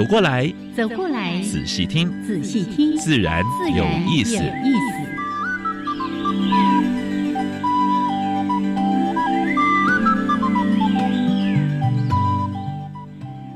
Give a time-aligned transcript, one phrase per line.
[0.00, 3.44] 走过来，走过来，仔细听，仔细听，自然
[3.76, 4.38] 有意思。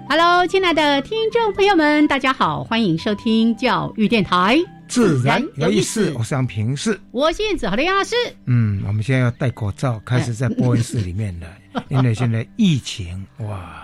[0.06, 6.12] Hello，亲爱的听众朋友们，大家好，欢迎收听教育电台，自然有意思。
[6.14, 8.14] 我是杨平是，我是子豪的杨老师。
[8.44, 11.46] 嗯，我们现在要戴口罩，开始在播音室里面了，
[11.88, 13.83] 因为现在疫情哇，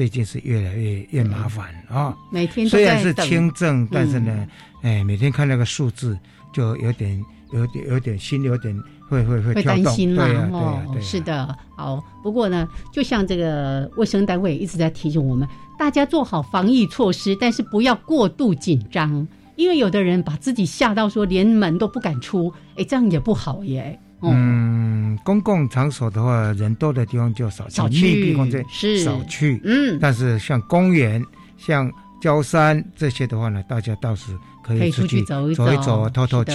[0.00, 2.16] 最近是越来越越麻烦啊。
[2.30, 4.48] 每天虽然是轻症，但是呢，
[4.80, 6.18] 哎，每天看那个数字，
[6.54, 8.74] 就有点、有点、有点心有点。
[9.10, 10.24] 会会会担心嘛？
[10.52, 12.02] 哦，是的，好。
[12.22, 15.46] 不过呢，就像这个卫生单位一直在提醒我们，
[15.78, 24.00] 大家做好防疫措施，但是不要过度紧张，因为有的人把自己吓到说连门都不敢出，哎，这样也不好耶。
[24.22, 29.60] 嗯，公共场所的话，人多的地方就少少去，密闭空间是少去。
[29.64, 31.24] 嗯，但是像公园、
[31.56, 31.90] 像
[32.20, 34.32] 郊山这些的话呢，大家倒是。
[34.62, 36.52] 可以出去走一走，一走透透气。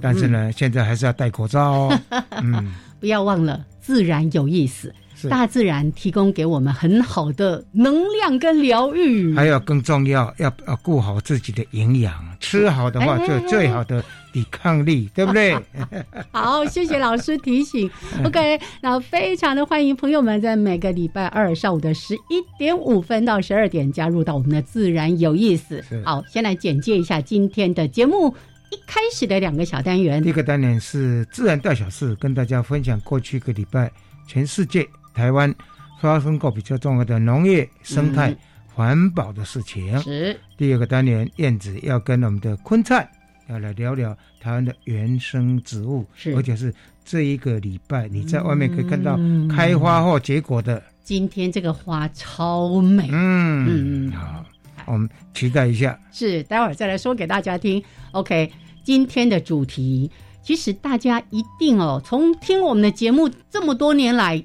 [0.00, 2.00] 但是呢，现在还是要戴口罩哦。
[2.42, 4.92] 嗯，不要忘了，自然有意思。
[5.30, 15.56] 大自然提供给我们很好的能量跟疗愈，还有更重要，要要顾好自己的营养，吃好的话就最好的抵抗力，对不对？
[16.32, 17.90] 好，谢谢老师提醒。
[18.24, 25.82] OK，那非常的欢迎朋友们在每个礼拜二上午的十一点五分到十二点加入到我们的自然有意思。
[26.04, 28.34] 好，先来简介一下今天的节目，
[28.70, 33.90] 一开始的两个小单元，第一个单元是自然大小事，跟大家分享过去一个礼拜
[34.26, 34.86] 全世界。
[35.14, 35.54] 台湾
[36.00, 39.98] 发生过比较重要的农业、生态、环保的事情。
[40.02, 40.38] 是。
[40.56, 43.08] 第二个单元，燕子要跟我们的昆菜
[43.48, 46.34] 要来聊聊台湾的原生植物，是。
[46.34, 50.82] 而且是这一个礼拜你在外面可以看到开花或结果的。
[51.02, 54.44] 今天这个花超美，嗯嗯，好，
[54.86, 55.98] 我们期待一下。
[56.12, 57.82] 是，待会儿再来说给大家听。
[58.12, 58.50] OK，
[58.84, 60.10] 今天的主题
[60.42, 64.42] 其实大家一定哦，从听我们的节目这么多年来。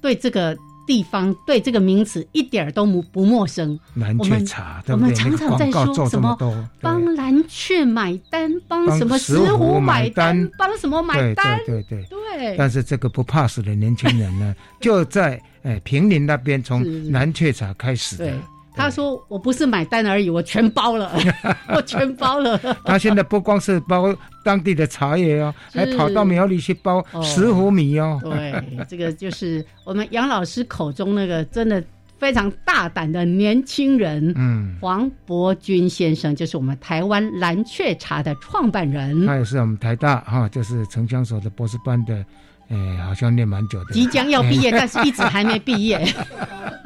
[0.00, 0.56] 对这个
[0.86, 3.76] 地方，对这个名词一点都不不陌生。
[3.94, 6.36] 蓝雀茶，我们常常在说什么
[6.80, 11.58] 帮蓝雀买单，帮什么石斛买单，帮什么买单？
[11.66, 12.56] 对对对对。
[12.56, 18.32] 但是这个不怕死的年轻人呢，就在哎平林那边从蓝雀茶开始的。
[18.76, 21.10] 他说：“我不是买单而已，我全包了，
[21.74, 24.14] 我全包了。”他现在不光是包
[24.44, 28.20] 当地的茶叶哦，还跑到苗栗去包石斛米哦。
[28.22, 31.82] 对，这个就是我们杨老师口中那个真的
[32.18, 34.32] 非常大胆的年轻人。
[34.36, 39.26] 嗯，黄伯君先生就是我们台湾蓝雀茶的创办人。
[39.26, 42.24] 他也是我们台大哈，就是城乡所的博士班的。
[42.68, 46.04] 哎，好像念蛮久的，即将要毕业，但是一直还没毕业。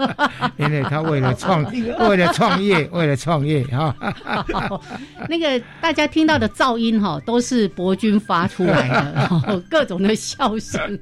[0.57, 1.63] 因为他为了创，
[2.09, 3.95] 为了创业，为了创业哈。
[5.29, 10.99] 那个大家听到的噪音哈，都是博君发出来的，各种的笑声。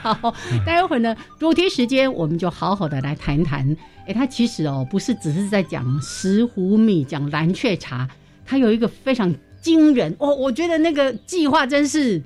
[0.00, 0.34] 好，
[0.64, 3.76] 待会儿呢，主题时间我们就好好的来谈谈。
[4.06, 8.08] 哎，他其实哦，不是只是在讲石斛米，讲蓝雀茶，
[8.46, 12.22] 他有一个非常惊人哦，我觉得那个计划真是。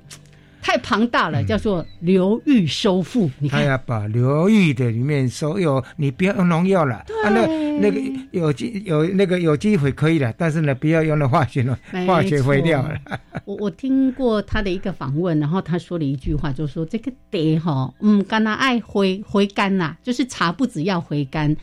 [0.65, 3.29] 太庞大了，叫做流域收复。
[3.37, 7.45] 你看，他要把流域的里面所有，你不要用农药了，啊，那
[7.79, 11.77] 那个有机有那个有机肥可以了，但是呢，不要用那化学 了，
[12.07, 12.99] 化学肥料了。
[13.45, 21.55] 我我听过他的一个访问，然后他说了一句话，就说这个得哈，嗯，干那爱回回甘呐，就是茶不只要回甘，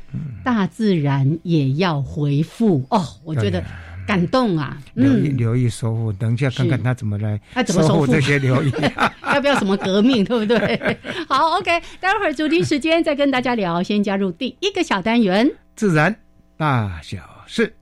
[0.45, 3.05] 大自然也要回复哦。
[3.25, 3.61] 我觉得。
[4.07, 4.77] 感动啊！
[4.95, 8.73] 留意留意收复，等一下看看他怎么来收复这些留意，
[9.33, 10.99] 要不要什么革命，对不对？
[11.29, 13.83] 好，OK，待会儿主题时间再跟大家聊。
[13.83, 16.15] 先加入第一个小单元，自然
[16.57, 17.75] 大小事，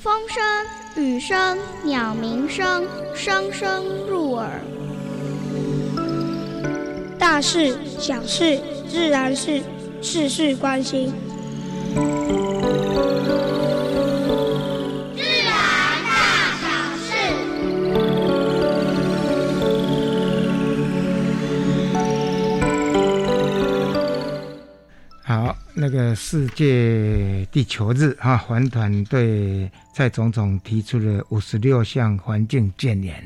[0.00, 2.84] 风声、雨声、鸟鸣声，
[3.14, 4.48] 声声入耳。
[7.18, 8.58] 大事小事，
[8.88, 9.62] 自然是
[10.00, 11.12] 事事关心。
[11.94, 12.00] 自
[15.44, 15.54] 然
[16.02, 16.10] 嗯
[16.64, 17.12] 嗯事
[25.22, 33.22] 好那个世界地球日哈还团队蔡总总提出了五十六项环境建言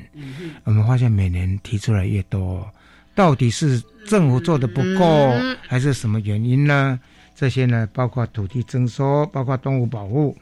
[0.64, 2.68] 我们发现每年提出来越多
[3.14, 5.32] 到底是政府做的不够
[5.68, 6.98] 还是什么原因呢？
[7.36, 10.36] 这些呢，包括土地征收，包括动物保护，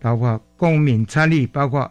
[0.00, 1.88] 包括公民参与，包括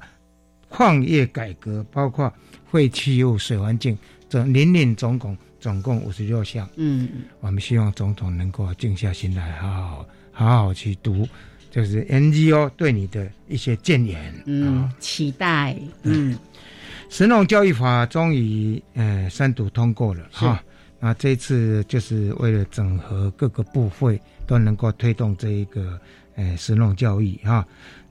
[0.67, 2.33] 矿业改革，包括
[2.69, 5.37] 废弃物、水环境，这林林总总。
[5.59, 7.09] 总共五十六项，嗯，
[7.39, 11.27] 我们希望总统能够静下心来，好好好好去读，
[11.71, 16.37] 就是 NGO 对你的一些建言，嗯，期待，嗯，
[17.09, 20.63] 神农教育法终于呃三读通过了哈，
[20.99, 25.99] 那这次就是为了整合各个部会都能够推动这一个
[26.35, 27.63] 呃神农教育哈，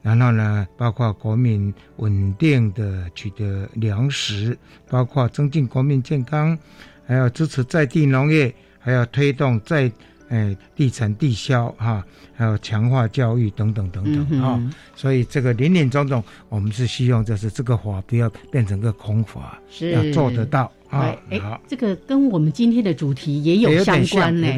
[0.03, 4.57] 然后呢，包括国民稳定的取得粮食，
[4.89, 6.57] 包括增进国民健康。
[7.09, 9.89] 还要支持在地农业，还要推动在
[10.29, 12.05] 诶地产地销哈，
[12.35, 14.61] 还有强化教育等等等等啊。
[14.97, 19.57] 所以这个林林总总，我们是希望就是这个法不要变成个空法，
[19.93, 20.71] 要做得到。
[20.91, 24.49] 哎哎，这个跟我们今天的主题也有相关呢。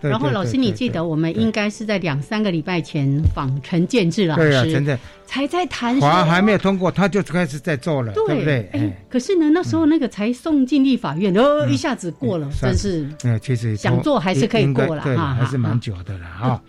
[0.00, 8.68] 然后老师，你记得我们应该是在两三个礼拜前访陈建志老师，对啊，真的才在谈，法还没有通过，他就开始在做了，对不对？
[8.72, 13.08] 哎，可是呢，那时候那个才送进立法院，哦，一下子过了，真是。
[13.24, 16.62] 哎，其实想做还是可以过了哈，还是蛮久的了哈。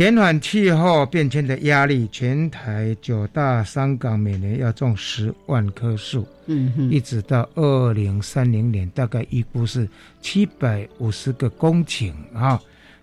[0.00, 9.86] 减缓气候变迁的压力，全台九大山港每年要种十万棵树，嗯哼，一直到二零三零年，大概预估是
[10.22, 12.58] 七百五十个公顷啊。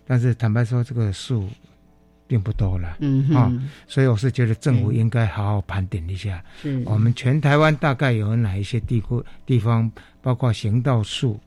[0.07, 1.47] 但是坦白说，这个树
[2.25, 3.53] 并不多了，嗯啊，
[3.87, 6.43] 所以我是觉得政府应该好好盘点一下，
[6.83, 11.39] 我们全台湾大概有哪一些地区地方，包括行道树，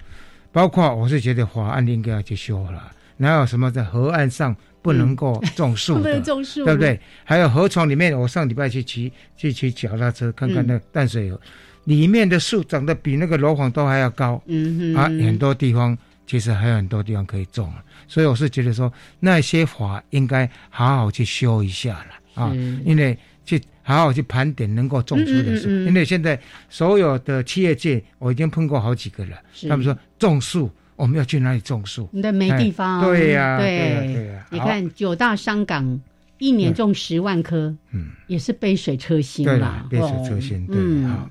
[0.52, 4.55] 包括我是觉得法案应该要去修了，哪有什么在河岸上？
[4.82, 6.98] 不能够种树不能种树，对不对？
[7.24, 11.38] 还有河床里面，我上礼拜去骑去骑脚踏车，看看那淡水河
[11.84, 15.96] 里面的树长得比那个楼房都还要高，嗯啊，很多地方
[16.26, 17.72] 其实还有很多地方可以种
[18.08, 22.54] 所以我是觉得说那些法应该好好去修一下了啊，
[22.84, 29.36] 因为去好好去盘点能够种出的树，因为现在所有的企业界我已经碰过好几个了，
[29.68, 30.70] 他们说种树。
[31.00, 32.06] 我们要去哪里种树？
[32.12, 33.00] 那没地方。
[33.02, 34.47] 对呀，对呀。
[34.50, 35.99] 你看九大商港
[36.37, 39.87] 一年种十万棵，嗯，也是杯水车薪嘛。
[39.88, 41.31] 杯水车薪，对啊。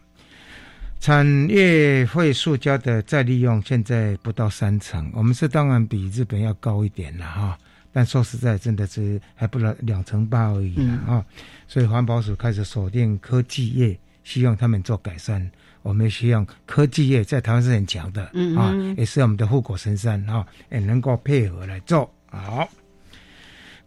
[1.00, 7.58] 产业废塑胶的再利用现在不到三成，我们是当然比日本要高一点了哈。
[7.92, 10.76] 但说实在，真的是还不了两成八而已
[11.08, 11.24] 啊。
[11.68, 15.50] 所以环保署开始锁定科技业，希望他们做改善。
[15.90, 22.70] 我们希望科技业在台湾是很强的，嗯啊，也是我们的护国神山啊，也能够配合来做好。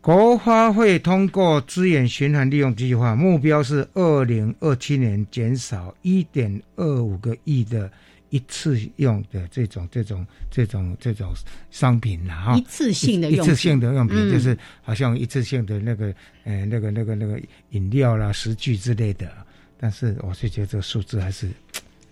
[0.00, 7.88] 国发会通过资源循环利用计划，目标是二零二七年减少一点二五个亿的
[8.30, 11.32] 一次用的这种这种这种这种
[11.70, 12.56] 商品了哈。
[12.56, 16.12] 一次性的一次性的用品，就是好像一次性的那个
[16.42, 17.40] 呃那个那个那个
[17.70, 19.30] 饮料啦、食具之类的。
[19.78, 21.48] 但是我是觉得这个数字还是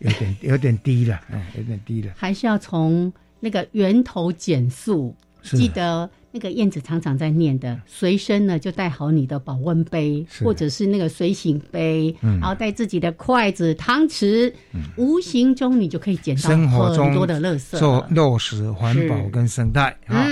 [0.00, 2.12] 有点 有点低了，嗯，有点低了。
[2.16, 5.16] 还是要从那个源头减速。
[5.42, 14.52] 记得那个燕子常常在念的，随身呢就带好你的保温杯，或者是那个随行杯，然后带自己的筷子、汤匙，
[14.96, 20.28] 无形中你就可以减到很多的垃圾，做落实环保跟生态啊。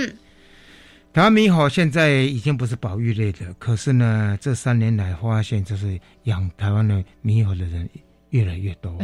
[1.11, 7.89] 台湾猕猴现在已经不是保育类的，可是呢，这三年来发现，就是养台湾的猕猴的人
[8.31, 8.95] 越来越多，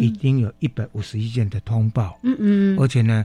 [0.00, 3.24] 已经有一百五十一件的通报，嗯嗯，而且呢，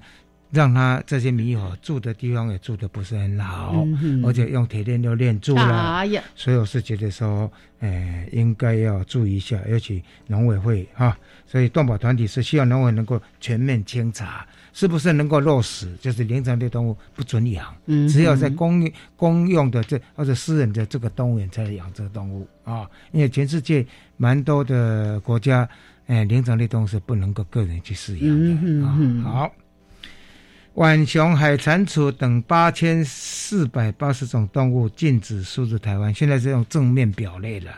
[0.52, 3.86] 让他这些猕猴住的地方也住的不是很好，
[4.26, 6.04] 而且用铁链又链住了，
[6.36, 14.46] 所以我是觉得说，呃，应该要注意一下，尤其农委会哈，所以动保团体是希望农委能够全面清查。
[14.74, 15.92] 是不是能够落实？
[16.00, 17.76] 就是林场类动物不准养，
[18.08, 22.88] 只有在公公用的这或者私人的这个动物园才能养这个动物啊。
[23.12, 23.84] 因为全世界
[24.18, 25.68] 蛮多的国家，
[26.08, 28.98] 哎，灵长类动物是不能够个人去饲养的啊。
[29.24, 29.56] 好，
[30.74, 37.72] 浣熊、海蟾蜍等八千四百八十种动物禁止输入台湾，现在是用正面表列了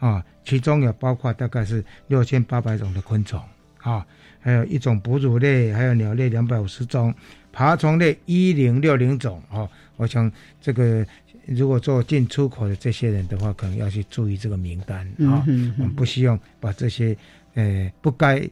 [0.00, 3.40] 啊，其中有包括大概是六千八百种的昆虫
[3.82, 4.04] 啊。
[4.40, 7.12] 还有一种哺乳类，还有鸟类两百五十种，
[7.52, 9.68] 爬虫类一零六零种哦。
[9.96, 11.04] 我想这个
[11.48, 15.42] 如果做进出口的这些人的话，可能要去注意这个名单啊。
[15.78, 17.16] 我们不希望把这些
[17.54, 18.46] 呃不该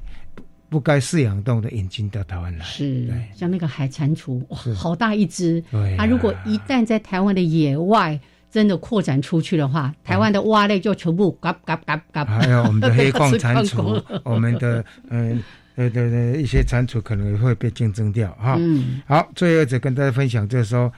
[0.70, 2.64] 不该饲养动物的引进到台湾来。
[2.64, 5.62] 是，像那个海蟾蜍，哇，好大一只。
[5.70, 8.18] 对，它如果一旦在台湾的野外
[8.50, 12.24] 真的扩展出去的话，台湾的蛙类就全部嘎嘎嘎嘎。
[12.24, 15.42] 还有我们的黑矿蟾蜍， 我们的嗯，
[15.76, 18.56] 对对对，一些蟾蜍可能会被竞争掉哈。
[18.58, 19.02] 嗯。
[19.06, 20.90] 好，最后再跟大家分享，就是说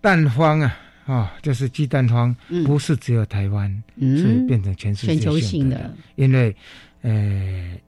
[0.00, 0.74] 蛋荒啊。
[1.06, 2.34] 啊，就是鸡蛋荒，
[2.64, 5.94] 不是只有台湾，是变成全世界性的。
[6.16, 6.54] 因为，
[7.02, 7.78] 呃，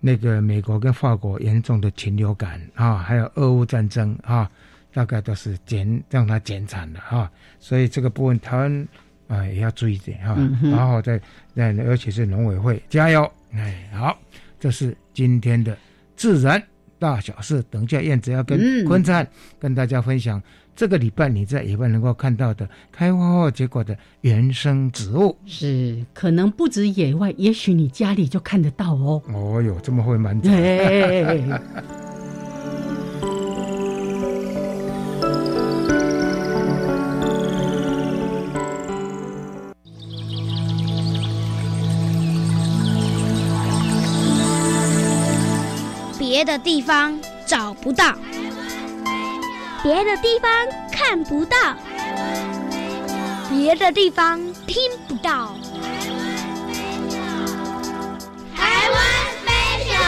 [0.00, 4.50] 那个美国跟法国严重的禽流感啊，还有俄乌战争啊，
[4.92, 7.30] 大概都是减让它减产的哈。
[7.60, 8.88] 所以这个部分台湾
[9.28, 11.20] 啊也要注意点哈，然后再
[11.54, 13.30] 那尤其是农委会加油。
[13.52, 14.18] 哎，好，
[14.58, 15.78] 这是今天的
[16.16, 16.60] 自然
[16.98, 17.62] 大小事。
[17.70, 19.24] 等一下燕子要跟坤灿
[19.60, 20.42] 跟大家分享。
[20.76, 29.22] 这个礼拜你在野外能够看到的开花后结果的原生植物，是可能不止野外，也许你家里就看得到哦。
[29.32, 30.48] 哦哟，这么会满足。
[46.18, 47.16] 别的地方
[47.46, 48.18] 找不到。
[49.84, 50.50] 别的地方
[50.90, 51.56] 看不到，
[53.50, 55.54] 别的地方听不到。
[55.76, 56.24] 台湾
[56.64, 57.20] 飞鸟。
[58.56, 58.96] 台湾
[59.44, 59.52] 飞
[59.84, 60.00] 鸟。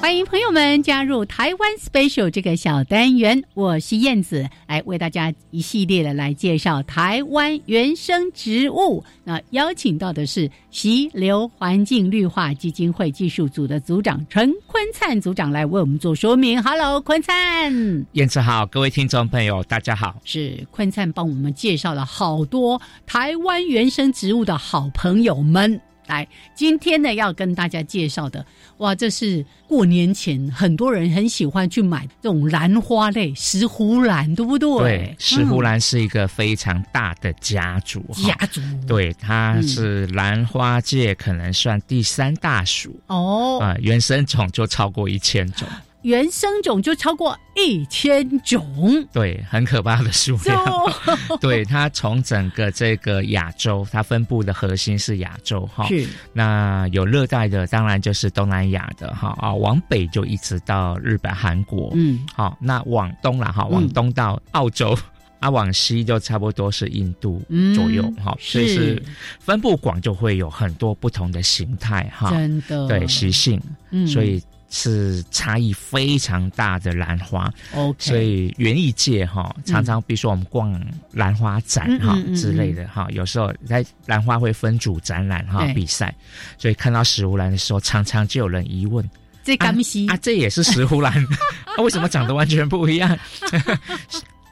[0.00, 9.04] 欢迎朋友们加入台湾 Special 这个小单元，我是燕子，来为大家一系列的来介绍台湾原生植物。
[9.24, 16.60] 那邀请到的是溪流环境绿化基金会技术组的组长陈坤灿组长来为我们做说明。
[16.62, 20.16] Hello，坤灿，燕子好，各位听众朋友，大家好。
[20.24, 25.78] 是坤灿帮我们介绍了好多台湾原生植物的好朋友们。
[26.10, 26.26] 来，
[26.56, 28.44] 今天呢要跟大家介绍的，
[28.78, 34.68] 哇，这是过年前很多人很喜欢去买这种兰花类石斛兰，对不对？
[34.78, 45.68] 对，石斛兰是一个非常大的家族，家族，对，它是兰花界可能算第三大属哦，啊，原生种就超过一千种。
[46.02, 50.64] 原生种就超过一千种，对，很可怕的数量。
[51.40, 55.86] 对它从整个这个亚洲，它分布的核心是亚洲哈。
[55.88, 56.06] 是。
[56.32, 61.90] 那有热带的，当然就是东南亚的哈啊，往北就一直到日本、韩国。
[61.94, 62.26] 嗯。
[62.34, 64.96] 好，那往东了哈，往东到澳洲，
[65.38, 67.42] 啊，往西就差不多是印度
[67.74, 68.34] 左右哈。
[68.40, 69.02] 所以是
[69.38, 72.30] 分布广，就会有很多不同的形态哈。
[72.30, 72.88] 真的。
[72.88, 74.42] 对习性，嗯，所以。
[74.70, 86.14] 是差异非常大的兰花，OK，所以园艺界哈常常，比如说我们逛兰花展哈之类的哈，有时候在兰花会分组展览哈比赛，
[86.56, 89.04] 所以看到石斛兰的时候，常常就有人疑问：
[89.42, 91.12] 这干西啊，这也是石斛兰，
[91.82, 93.18] 为什么长得完全不一样？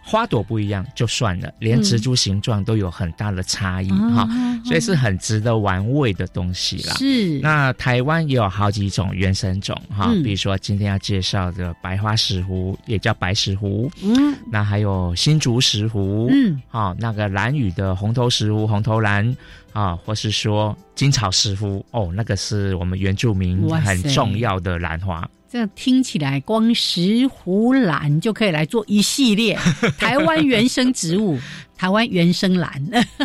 [0.09, 4.27] 花朵不一样就算了，连植株形状都有很大的差异哈，
[4.65, 6.95] 所以是很值得玩味的东西啦。
[6.95, 19.37] 是，那台湾也有好几种原生种哈，比如说今天要介绍的白花石斛，也叫白石斛，嗯，那还有新竹石斛，嗯，好，那个蓝雨的红头石斛，红头蓝
[19.75, 25.29] 啊，或是说金草石斛，哦，那个是我们原住民很重要的兰花。
[25.50, 29.59] 这样听起来，光石斛兰就可以来做一系列
[29.97, 31.38] 台湾原生植物，
[31.76, 32.71] 台湾原生兰。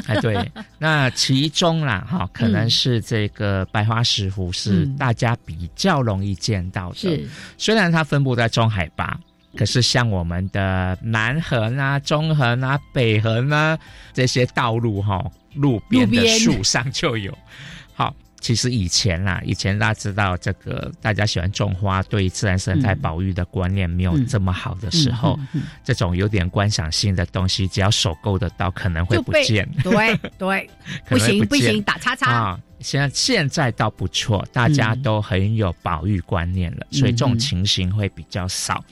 [0.06, 6.96] 哎，对，那其中啦，哈，可能是这个白花石斛是大家比较容易见到的。
[6.96, 7.28] 是，
[7.58, 9.20] 虽然它分布在中海拔，
[9.58, 13.78] 可是像我们的南横啊、中横啊、北横啊
[14.14, 15.22] 这些道路哈，
[15.56, 17.38] 路边的树上就有。
[18.44, 18.54] 好。
[18.54, 25.40] 其实以前啦，以前大家知道这个，大家喜欢种花，对自然生态保育的观念没有这么好的时候，
[25.84, 29.66] 这种有点观赏性的东西，只要手够得到，可能会不见。
[29.82, 30.70] 对对，
[31.08, 32.60] 不行不行，打叉叉啊！
[32.84, 38.84] 现在现在倒不错，大家都很有保育观念了，所以这种情形会比较少。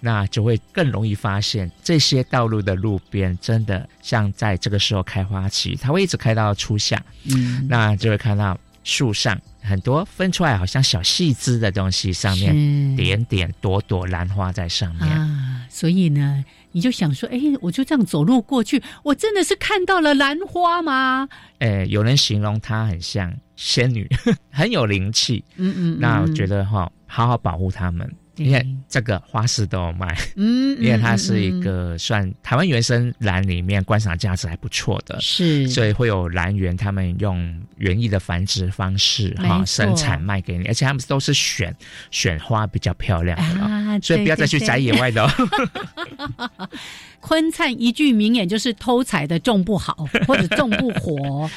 [0.00, 7.02] 那就会更容易发现这些道路的路边，真的像在这个时候开花期，它会一直开到初夏。
[7.34, 8.56] 嗯，那就会看到。
[8.84, 15.64] 树上很多分出来好像小细枝的东西，上面点点朵朵兰花在上面啊。
[15.70, 21.28] 所以呢，你就想说，哎，我就这样走路过去，我真的是看到了兰花吗？
[21.58, 24.08] 哎，有人形容它很像仙女，
[24.50, 25.44] 很有灵气。
[25.56, 28.10] 嗯嗯，那我觉得哈，好好保护它们。
[28.44, 41.74] 因为这个花市都有卖，嗯，因为它是一个算台湾原生兰里面观赏价值还不错的，是，所以会有兰园他们用园艺的繁殖方式哈生产卖给你，而且他们都是选
[42.10, 45.22] 选花比较漂亮的，所以不要再去摘野外的。
[45.24, 46.68] 哦。
[47.20, 51.48] 昆灿一句名言就是偷采的种不好， 或者种不活。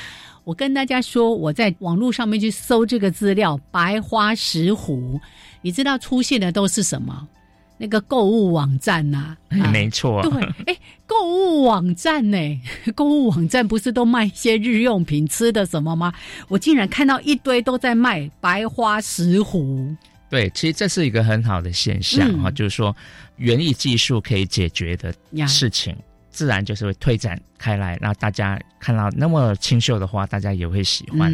[0.43, 5.19] 我跟大家说，我在网络上面去搜这个资料，白花石斛，
[5.65, 7.27] 你知道出现的都是什么？
[7.79, 9.35] 那个购物网站呐，
[9.73, 10.21] 没错。
[10.21, 10.31] 对，
[10.67, 12.37] 哎，购物网站呢？
[12.93, 16.13] 购物网站不是都卖一些日用品、吃的什么吗？
[16.47, 19.97] 我竟然看到一堆都在卖白花石斛。
[20.29, 22.95] 对，其实这是一个很好的现象哈，就是说
[23.37, 25.11] 园艺技术可以解决的
[25.47, 25.95] 事情。
[26.35, 31.31] 自然就是会推展开来，那大家看到那么清秀的花，大家也会喜欢，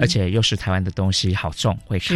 [0.00, 2.14] 而且又是台湾的东西，好种会开，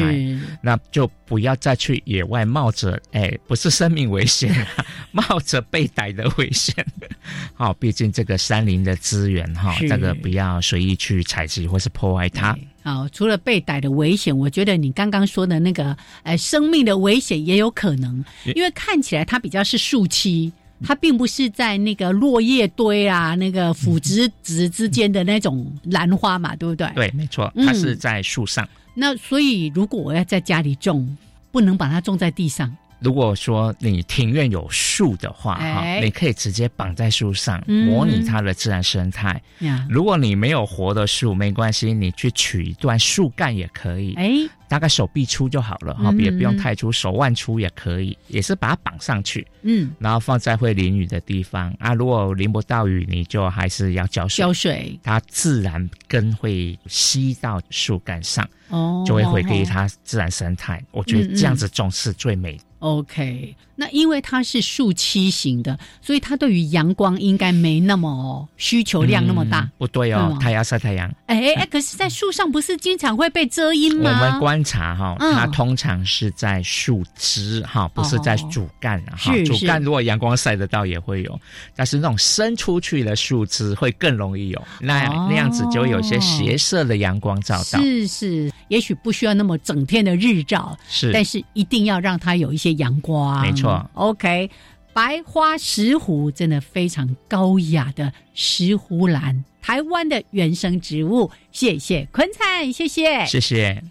[0.63, 4.55] 那就不要再去野外冒着哎，不是生命危险，
[5.11, 6.73] 冒着被逮的危险。
[7.53, 12.57] 好，毕竟这个山林的资源哈，这个不要随意去采集或是破坏它。
[12.85, 20.53] 好，除了被逮的危险，我觉得你刚刚说的那个哎，生命的危险也有可能，因为看起来它比较是树栖。
[20.83, 26.91] 它并不是在那个落叶堆啊，那个腐殖质之间的那种兰花嘛，对不对？
[26.95, 28.69] 对，没错，它是在树上。
[28.95, 31.17] 那所以，如果我要在家里种，
[31.53, 32.75] 不能把它种在地上。
[32.99, 39.41] 如果说你庭院有树的话，哈，你可以直接绑在树上，模拟它的自然生态。
[39.89, 44.13] 如果你没有活的树，没关系，你去取一段树干也可以。
[44.15, 44.31] 哎，
[44.71, 49.45] 大概手臂粗就好了，哈，也不用太粗，手腕粗也可以，也是把它绑上去。
[49.63, 51.93] 嗯，然后放在会淋雨的地方啊。
[51.93, 54.45] 如果淋不到雨，你就还是要浇水。
[54.45, 60.81] 浇水，它自然根会吸到树干上，哦，就会回归它自然生态。
[60.93, 62.57] 我觉得这样子种是最美。
[62.79, 69.71] OK，那因为它是树栖型的，所以它对于阳光应该没那么需求量那么大。
[69.77, 71.13] 不对哦，它要晒太阳。
[71.27, 74.39] 哎哎，可是，在树上不是经常会被遮阴吗？
[74.41, 79.33] 我们观察哈，它通常是在树枝哈，不是在主干哈。
[79.45, 81.41] 主干如果阳光晒得到也会有，
[81.75, 87.81] 但是那种伸出去的树枝会更容易有，那那样子就有些斜射的阳光照到。
[87.81, 92.71] 是是，也许不需要那么整天的日照，是，但是一定要让它有一些。
[92.81, 93.91] 阳光，没错。
[93.95, 94.49] OK，
[94.95, 101.31] 白花石斛真的非常高雅的石斛兰，台湾的原生植物。
[101.53, 103.83] 谢谢坤灿，谢谢，谢谢。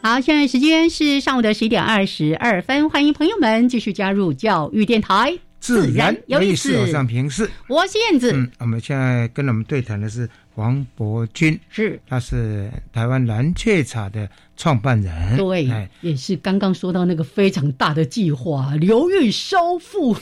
[0.00, 6.78] 好，现在时间是上午的十一点二十二分，欢迎朋友们继续加入教育电台，自然有意思。
[6.78, 8.30] 我上平视，我是燕子。
[8.32, 10.28] 嗯，我们现在跟我们对谈的是
[10.58, 14.28] 黄伯君，是，他是台湾蓝雀茶的。
[14.60, 20.12] 创办人对，也是刚刚说到那个非常大的计划——流域收复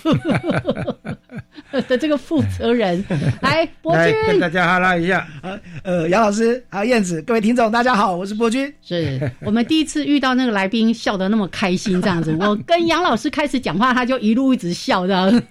[1.88, 3.02] 的这个负责人，
[3.40, 5.26] 来，伯君跟大家哈拉一下。
[5.82, 8.70] 呃，杨老师，还有燕子，各位听众，大家好，我是伯君。
[8.82, 12.36] 是我们第一次遇到那个来宾笑得那么开心，这样子。
[12.44, 15.42] 我跟杨老师开始讲话，他就一路一直笑，这样。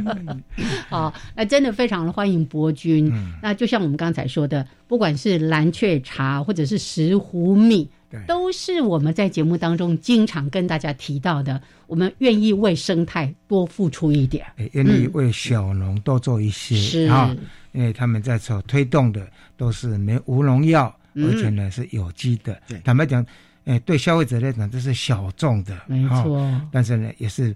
[0.90, 3.10] 好，那真的非常的欢迎伯君。
[3.42, 7.88] 那就像我们刚才说的，不管是蓝雀茶或者是石斛米。
[8.26, 17.36] 都是我们在节目当中经常跟大家提到的，我们愿意为生态多付出一点，愿意为小农多做一些是啊，
[17.72, 19.28] 因为他们在所推动的
[19.58, 22.58] 都是没无农药，而且呢是有机的。
[22.82, 23.22] 坦白讲，
[23.66, 26.50] 哎，对消费者来讲这是小众的，没错。
[26.72, 27.54] 但是呢，也是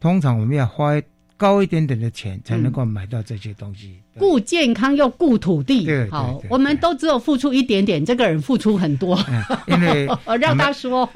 [0.00, 0.98] 通常我们要花。
[1.36, 5.86] 高一点点的钱才能够买到这些东西，顾健康又顾土地。
[6.10, 9.18] 好，我们都只有付出一点点，这个人付出很多。
[9.68, 10.08] 因为
[10.40, 11.08] 让他说，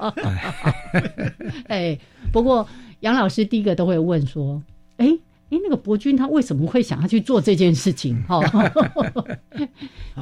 [1.69, 1.99] 哎，
[2.33, 2.69] 不过
[3.01, 4.63] 杨老师第一个都会问说，
[4.99, 5.07] 哎。
[5.51, 8.17] 哎，那个伯君他为什么会想要去做这件事情？
[8.23, 8.41] 哈，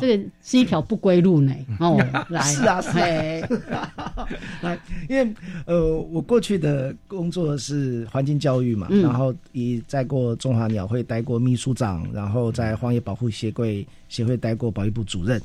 [0.01, 1.55] 这个是一条不归路呢。
[1.79, 2.91] 哦，来，是啊，是。
[4.63, 5.35] 来，因为
[5.67, 15.39] 呃，我过去的工作是环境教育嘛，然后也在过中华鸟会待过秘书长，然后在荒野保护协会协会待过保育部主任。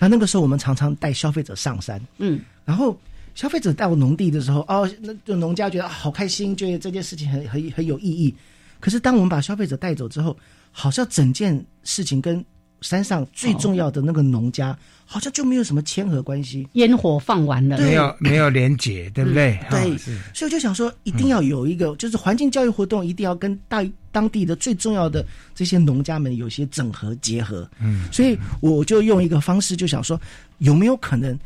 [0.00, 2.98] 那那个时候我们常常带消费者上山，嗯，然后
[3.36, 8.34] 消费者到农地的时候，哦，那就农家觉得好开心，觉得这件事情很很很有意义。
[8.80, 10.36] 可是，当我们把消费者带走之后，
[10.70, 12.44] 好像整件事情跟
[12.80, 19.58] 山上最重要的那个农家，好像就没有什么牵合关系，烟火放完了，没有没有连结，对不对？
[19.68, 19.96] 对，
[20.32, 27.68] 所以我就想说，一定要有一个，就是环境教育活动，一定要跟大当地的最重要的这些农家们有些整合结合。
[27.80, 30.20] 嗯，所以我就用一个方式，就想说，
[30.58, 31.36] 有没有可能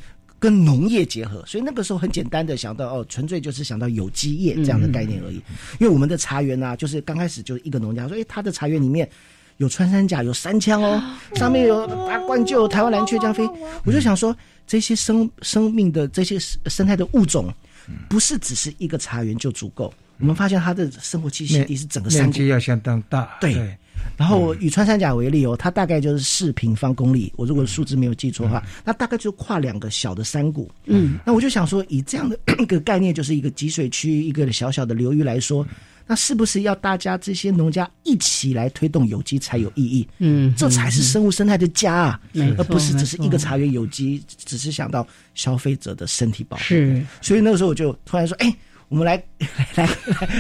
[0.43, 1.43] 跟农业结合？
[1.47, 5.37] 所以那个时候很简单的想到，哦，纯粹就是想到有机业这样的概念而已。
[5.79, 9.09] 因为我们的茶园呢，就是刚开始就是一个农家说，哎，他的茶园里面。
[9.59, 11.01] 有穿山甲，有三枪哦，
[11.35, 13.47] 上面有大冠鹫、台湾蓝雀这样飞。
[13.85, 17.53] 我就想说，这些生生命的这些生态的物种，
[18.09, 19.93] 不是只是一个茶园就足够。
[20.19, 23.37] 我们发现它的生活栖息地是整个山区要相当大。
[23.41, 23.79] 对。
[24.23, 27.33] 然后以穿山甲为例哦，它大概就是四平方公里。
[27.35, 30.71] 我如果数字没有记错的话，那大概就跨两个小的山谷。
[30.87, 31.19] 嗯。
[31.27, 35.67] 那我就想说，以这样的一个概念，就是一个集水区，一个小小的流域来说。
[36.07, 40.07] 那是不是要大家这些农家一起来推动有机才有意义？
[40.19, 42.21] 嗯，这才是生物生态的家啊，
[42.57, 45.05] 而不是只是一个茶园有机，只是想到
[45.35, 46.63] 消费者的身体保护。
[46.63, 48.55] 是，所以那个时候我就突然说：“哎，
[48.93, 49.17] 我们来
[49.75, 49.89] 来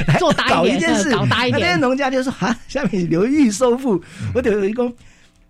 [0.06, 3.98] 来做大一件事，搞大一点。”那些农家就说：“啊，下面流域收复，
[4.34, 4.92] 我得有一个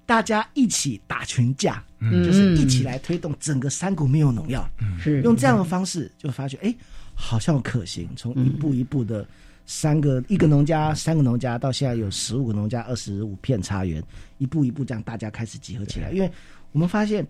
[0.06, 4.64] 大家一起打群架，就是一起来推动整个山谷没有农药，
[5.02, 5.20] 是。
[5.22, 6.72] 用这样的方式，就发觉哎，
[7.12, 9.26] 好像可行，从一步一步的。”
[9.64, 14.02] 三个一个农家，三个农家，到现在有十五个农家，二十五片茶园，
[14.38, 16.10] 一步一步这样，大家开始集合起来。
[16.10, 16.28] 因为
[16.72, 17.24] 我们发现，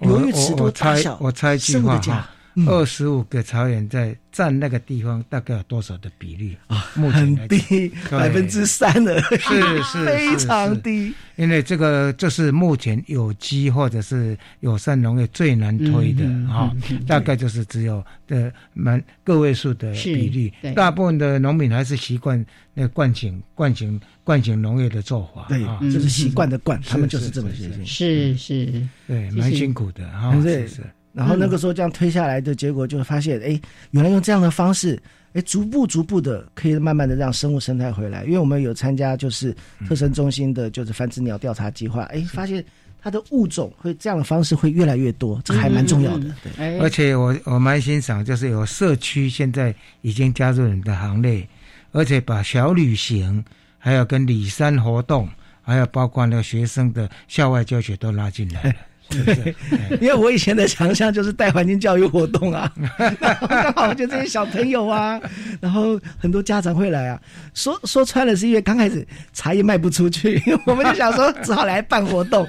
[0.00, 2.30] 流域尺度大小，我猜一句话哈，
[2.66, 4.16] 二十五个草原在。
[4.30, 6.76] 占那个地方大概有多少的比例啊？
[7.10, 11.12] 很低，百分之三的，是是 非常低。
[11.34, 16.72] 因为这个这是目前有机或者是友善农业最难推的啊，
[17.04, 20.52] 大概就是只有的蛮个位数的比例。
[20.76, 22.44] 大部分的农民还是习惯
[22.74, 30.82] 那个惯性、惯性、惯性农业的做法，对，就是习惯的惯，他们就是这么习是是，对，蛮辛苦的啊，是是。
[31.18, 34.96] 然后那个时候这样推下来的结果，就发现，哎，原来用这样的方式，
[35.32, 38.22] 哎，逐步逐步的可以慢慢的让生物生态回来。
[38.24, 39.52] 因为我们有参加就是
[39.88, 42.64] 特生中心的，就是繁殖鸟调查计划，哎，发现
[43.02, 46.26] 它的物种会这样的方式会越来越多，这还蛮重要的。
[46.56, 51.48] 对，而且我我蛮欣赏，就是有社区现在已经加入你的行列，
[51.90, 53.44] 而且把小旅行，
[53.76, 55.28] 还有跟里山活动，
[55.62, 58.74] 还有包括那个学生的校外教学都拉进来了。
[59.24, 59.54] 对，
[60.00, 62.70] 因为我以前的强项就是带环境教育活动啊，
[63.18, 65.20] 刚好就这些小朋友啊，
[65.60, 67.20] 然后很多家长会来啊，
[67.54, 72.46] 说说穿了是因为刚开始茶叶卖不出去， 我们就想说只好来办活动，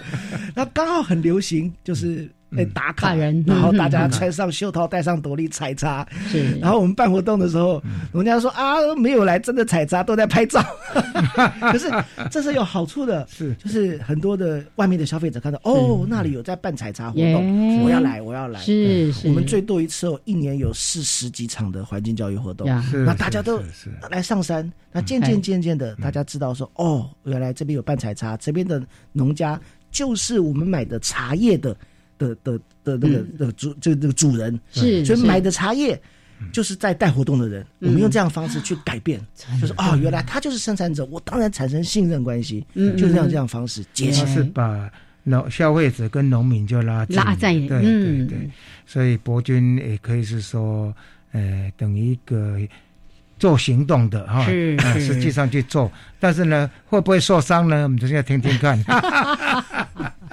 [0.56, 2.30] 那刚好很流行就是。
[2.58, 6.08] 哎，打卡人， 然后大家穿上袖套，戴上斗笠采茶。
[6.28, 7.82] 是，然后我们办活动的时候，
[8.12, 10.64] 人家说啊，没有来真的采茶，都在拍照。
[11.72, 11.88] 可是
[12.32, 18.60] 这是有好处的， 是，就是很多的外面的消费者看到，哦，那里有在办采茶活动，我要来，我要来。
[18.60, 22.68] 是是，我们最多一次哦，一年有四十几场的环境教育活动，
[23.06, 23.62] 那大家都
[24.10, 24.70] 来上山。
[24.92, 28.82] 那渐渐渐渐的，大家知道说，哦，原来这边有办采茶，这边的
[29.12, 29.60] 农家
[29.92, 31.78] 就是我们买的茶叶的。
[32.20, 36.00] 的的的那个的主，这这个主人是，所以买的茶叶
[36.52, 37.66] 就是在带活动的人。
[37.80, 39.20] 我们用这样方式去改变，
[39.60, 44.92] 就是哦，原来他就是生产者，我当然产生信任关系，嗯就是这样这样方式结起来，是把
[45.24, 48.50] 农消费者跟农民就拉拉在对对对，
[48.86, 50.94] 所以博君也可以是说，
[51.32, 52.60] 呃，等于一个
[53.38, 57.84] 做行动的哈，是实际上去做，但是呢，会不会受伤呢？
[57.84, 58.78] 我们就是要听听看。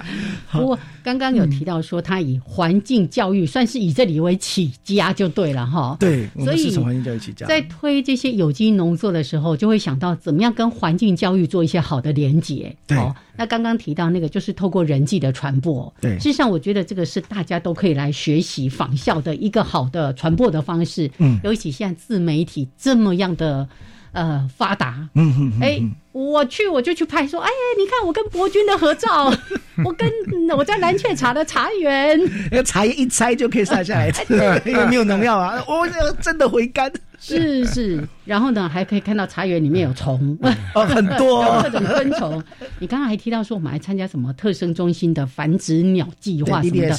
[0.51, 5.97] 不过刚刚有提到说，他以环境教育算是以这里为起家就对了哈。
[5.99, 12.73] 对，所以从环境教育起家，在推这些有机农作的时候，就会想到怎么样跟环境教育做一些好的连结。
[12.85, 12.97] 对，
[13.35, 15.91] 那刚刚提到那个就是透过人际的传播。
[15.99, 21.09] 对，事实上我觉得这个是大家都可以来学习仿效的一个好的传播的方式。
[21.17, 23.67] 嗯，尤其现在自媒体这么样的。
[24.13, 29.31] 呃，发达，嗯嗯，哎，我去我就去拍，说，哎，你看我跟伯君的合照，
[29.85, 30.09] 我跟
[30.57, 32.19] 我在蓝雀茶的茶园，
[32.51, 34.11] 那茶叶一摘就可以晒下来，
[34.65, 35.87] 因为没有农药啊，我
[36.21, 40.37] 真的回甘，是是，然后呢，还可以看到茶园里面有虫，
[40.73, 41.61] 哦，很多。
[41.61, 42.43] 各种昆虫。
[42.79, 46.97] 你刚刚还提到说，我们还参加什么特生中心的繁殖鸟计划什么的，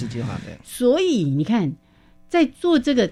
[0.63, 1.73] 所以你看，
[2.29, 3.11] 在做这个。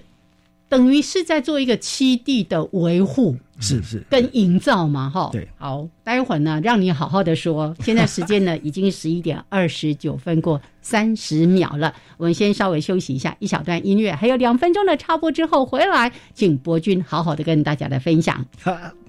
[0.69, 5.29] 等于是在做一个栖地的维护，是是跟营造嘛，哈。
[5.31, 7.75] 对，好，待会儿呢，让你好好的说。
[7.79, 18.45] 现在时间呢，已经十一点二十九分过三十秒了，我们先稍微休息一下，一小段音乐，还有两分钟的插播之后回来，请博君好好的跟大家来分享。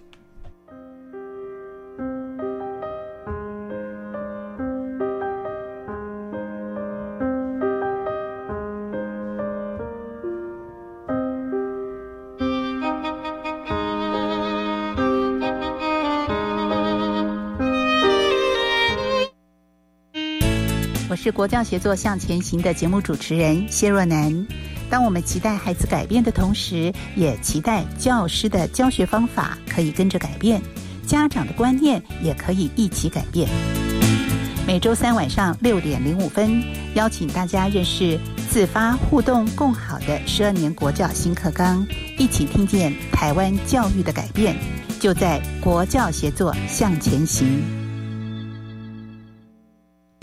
[21.29, 24.47] 是国教协作向前行的节目主持人谢若楠。
[24.89, 30.59] 当我们期待孩子改变的同时，也期待教师的教学方法可以跟着改变，
[31.07, 33.47] 家长的观念也可以一起改变。
[34.67, 36.63] 每周三晚上六点零五分，
[36.95, 41.87] 邀请大家认识自发互动共好的十二年国教新课纲，
[42.17, 44.57] 一起听见台湾教育的改变，
[44.99, 47.78] 就在国教协作向前行。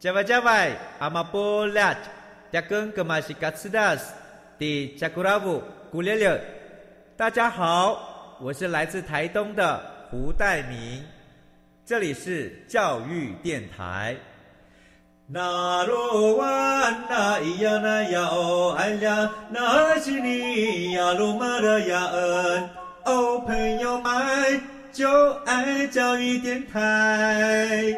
[0.00, 1.98] Java Java, Amapolat,
[2.50, 4.16] Jakun Kemasikas
[4.56, 5.60] di Jakurabu
[5.92, 6.40] Gulele。
[7.18, 9.78] 大家好，我是来自台东的
[10.10, 11.04] 胡代明，
[11.84, 14.16] 这里是教育电台。
[15.26, 16.46] 那罗哇
[17.06, 22.70] 那咿呀那呀哦哎呀，那是你呀鲁玛的呀恩
[23.04, 24.62] 哦，朋友们
[24.94, 27.94] 就爱教育电台。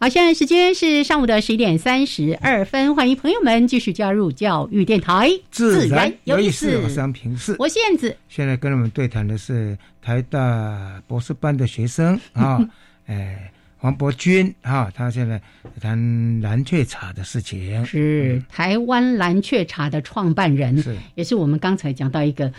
[0.00, 6.78] 好，现在时间是上午的十一点三十二分，欢迎朋友们继续加入教育电台，自然有意思。
[6.84, 8.16] 我是平视，我是燕子。
[8.28, 12.60] 现在跟我们对谈的是台大博士班的学生啊，
[13.06, 15.42] 哎，黄伯君啊，他现在
[15.80, 22.52] 谈蓝雀茶的事情，是台湾蓝雀茶的创办人，是也是我们刚才讲到一个。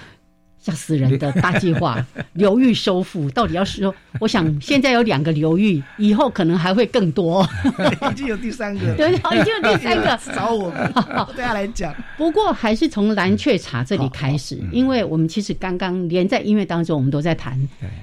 [0.60, 3.94] 吓死人的大计划， 流域收复到底要说？
[4.20, 7.48] 我想现在有两个流域，以后可能还会更多。
[8.12, 11.96] 已经有第三个， 对，已经有第三个找我们，大家来讲。
[12.18, 17.58] 不过还是从蓝雀茶这里开始，因为我们其实刚刚连在音乐当中，我们都在谈，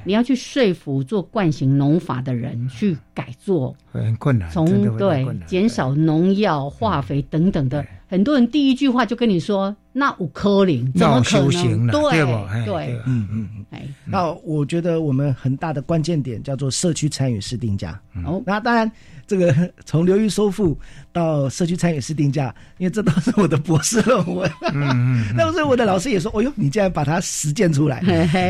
[0.04, 4.50] 你要去说服做惯性农法的人去改做，很困难。
[4.50, 7.84] 从对减少农药、化肥等等的。
[8.08, 13.64] 很多人第一句话就跟你说：“那五颗零怎么可能？”对对，嗯嗯嗯。
[14.04, 18.00] 那我觉得我们很大的关键点叫做社区参与式定价。
[18.24, 18.90] 哦，那当然，
[19.26, 20.78] 这个从流域收复
[21.12, 24.50] 到社区参与式定价，因为这都是我的博士论文。
[24.72, 25.34] 嗯嗯。
[25.36, 28.00] 那时候我的老师也说：“哦呦，你竟然把它实践出来！”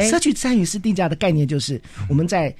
[0.08, 2.54] 社区参与式定价的概念就是我们在。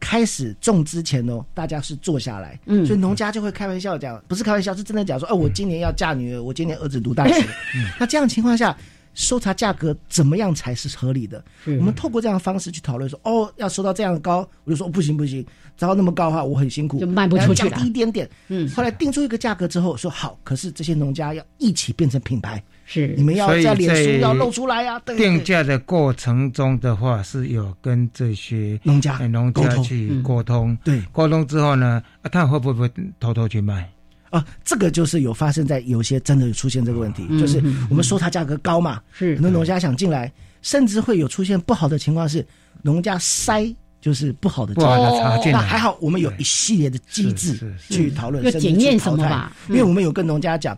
[0.00, 7.44] 开始种之前哦，大家是坐下来，嗯，所以农家就会开玩笑讲，不是开玩笑，是真的讲说，哦，我今年要嫁女儿，我今年儿子读大学，
[7.98, 8.76] 那这样情况下，
[9.18, 11.44] 收查价格怎么样才是合理的？
[11.66, 15.44] 我们透过这样的方式去讨论说，哦，要收到这样的高，我就说不行不行，
[15.76, 18.30] 找到那么高的话，我很辛苦，就卖不出去，降低一点点。
[18.46, 22.62] 嗯，后来定出一个价格之后，说好，可是这些农家要一起变成品牌。
[22.86, 25.00] 是，你们要在脸书要露出来呀。
[25.00, 30.78] 定价的过程中的话，是有跟这些农家、农家去沟通。
[30.84, 33.90] 对，沟通之后呢，啊，他会不会偷偷去卖？
[34.30, 42.46] 啊，这个就是有发生在有些真的出现这个问题，就是我们说它价格高嘛，是很多农家想进来，甚至会有出现不好的情况，是
[42.82, 45.58] 农家塞就是不好的不好的茶进来。
[45.58, 49.56] 那还好，我们有一系列的机制去讨论，要检验什么吧？
[49.68, 50.76] 因为我们有跟农家讲。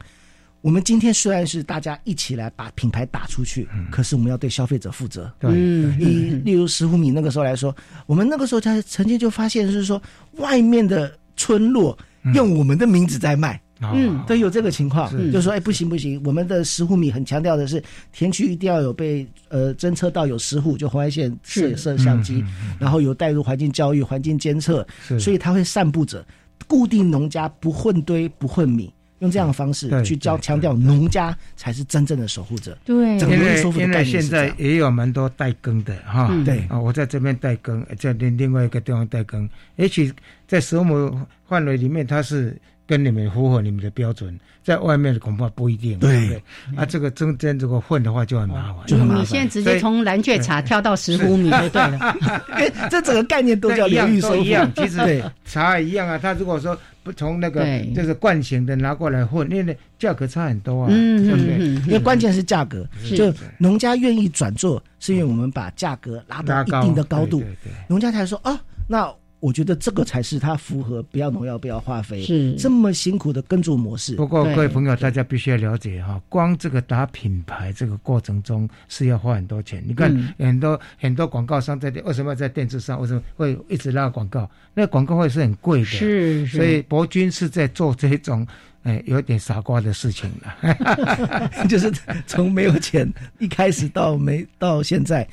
[0.62, 5.32] 我们今天虽然是大家一起来把品牌打出去，可是我们要对消费者负责。
[5.38, 5.50] 对，
[5.98, 11.96] 以例如石斛米那个时候来说，我们那个时候才曾经就发现，就是说外面的村落
[12.35, 22.44] 用我们的名字在卖，嗯，对有这个情况，就说哎不行不行，我们的十户米很强调的是田区一定要有被呃侦测到有十户，就红外线摄摄像机，
[22.78, 24.87] 然后有带入环境教育、环境监测，
[25.18, 26.24] 所以它会散布着
[26.66, 28.92] 固定农家不混堆不混米。
[29.20, 32.76] 用这样的方式去教强调农家才是真正的守护者。
[32.85, 36.30] 对，因为因为现在也有蛮多代耕的哈。
[36.44, 36.66] 对。
[36.68, 40.12] 啊，我在这边代耕，在另另外一个地方代耕，也许
[40.46, 42.56] 在十亩范围里面，它是
[42.90, 45.96] 跟你们符合你们的标准，在外面的恐怕不一定。
[46.00, 46.42] 对，
[46.74, 48.85] 啊，这个中间如果混的话就很麻烦。
[48.88, 52.18] 就你现在直接从蓝雀茶跳到石斛米就对了，
[52.90, 54.68] 这整个概念都叫一样，都一样。
[54.74, 61.59] 其实茶一样啊，他如果说不从那个就是惯性的拿过来混，因为价格差很多啊，对不对？
[61.87, 62.85] 因为关键是价格，
[63.16, 69.09] 就农家愿意转做，是因为我们把价格拉到一定的高度，对农家才说啊，那。
[69.40, 74.14] 我觉得这个才是它符合不要农药、不要化肥，是这么辛苦的耕作模式。
[74.14, 79.83] 不过各位朋友，大家必须要了解哈，光这个打品牌这个过程中是要花很多钱。
[79.87, 84.48] 你看很多很多广告商在为什么在电视上为什么会一直拉广告？
[84.74, 85.87] 那广告费是很贵的。
[85.87, 88.46] 是，所以博君是在做这种
[88.83, 91.90] 哎有点傻瓜的事情了， 就是
[92.26, 95.26] 从没有钱一开始到没到现在。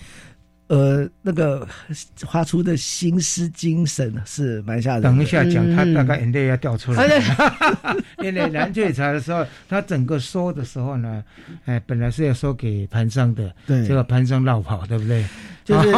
[0.67, 1.65] 呃，那个
[2.25, 5.01] 花出的心思精神是蛮吓人。
[5.01, 7.08] 等一下讲，他大概眼泪要掉出来。
[8.19, 11.23] 因为蓝翠茶的时候，他整个收的时候呢，
[11.63, 15.25] 哎，本来是要收给盘商的，对，结果盘商绕跑，对不对？
[15.63, 15.93] 就是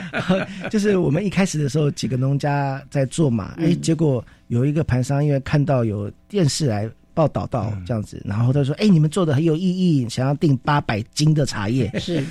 [0.70, 11.90] 就是我们一开始的时候，几个农家在做嘛，哎，结果有一个盘商因为看到有电视来报道到这样子，然后他说：“哎，你们做的很有意义，想要订八百斤的茶叶。
[11.98, 12.22] ”是，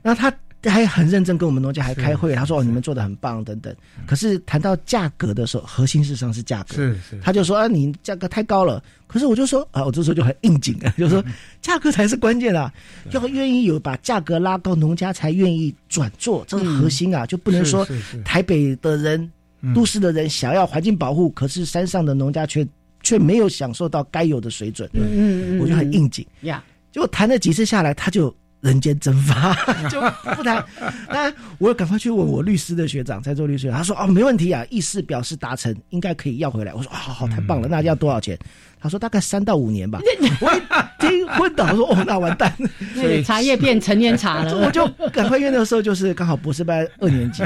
[0.00, 0.32] 那他。
[0.70, 3.74] 还很认真跟我们农家还开会，他说：“哦，你们做的很棒，等等。”
[4.06, 6.76] 可是谈到价格的时候，核心事实上是价格。
[6.76, 11.22] 是是，他就说：“啊，你价格太高了。”可是我就说：“啊，我这时候就很应景啊， 就说
[11.60, 12.72] 价格才是关键啊，
[13.10, 17.86] 要愿意有把价格拉高，农家才愿意转做，这是核心啊，就不能说
[18.24, 19.30] 台北的人、
[19.74, 22.66] 都市的人想要环境保护，可是山上的农家却
[23.02, 24.88] 却没有享受到该有的水准。
[24.94, 26.62] 嗯嗯嗯，我就很应景呀。
[26.92, 28.32] 结果谈了几次下来，他就。
[28.62, 29.52] 人间蒸发
[29.90, 30.00] 就
[30.34, 30.64] 不谈，
[31.10, 36.72] 那我赶快去问我律师的学长，在做律师，他说哦没问题啊，意思表示达成，应该可以要回来。
[36.72, 38.38] 我说好好太棒了，那要多少钱？
[38.82, 40.00] 他说大概三到五年吧。
[40.40, 40.60] 我一
[40.98, 42.52] 听昏倒，我说哦那完蛋，
[42.94, 44.56] 所以茶叶变成年茶了。
[44.58, 47.44] 我就赶快因为那个时候就是刚好博士班二年级，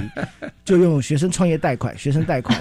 [0.64, 2.58] 就用学生创业贷款、学生贷款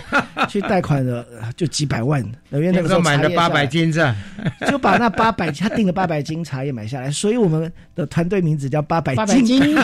[0.49, 2.21] 去贷款了，就几百万。
[2.51, 4.13] 因为那个时候买了八百斤是，
[4.67, 9.75] 就把那八百他订了八百斤茶叶买下来，所以我们的团队名字叫八百斤。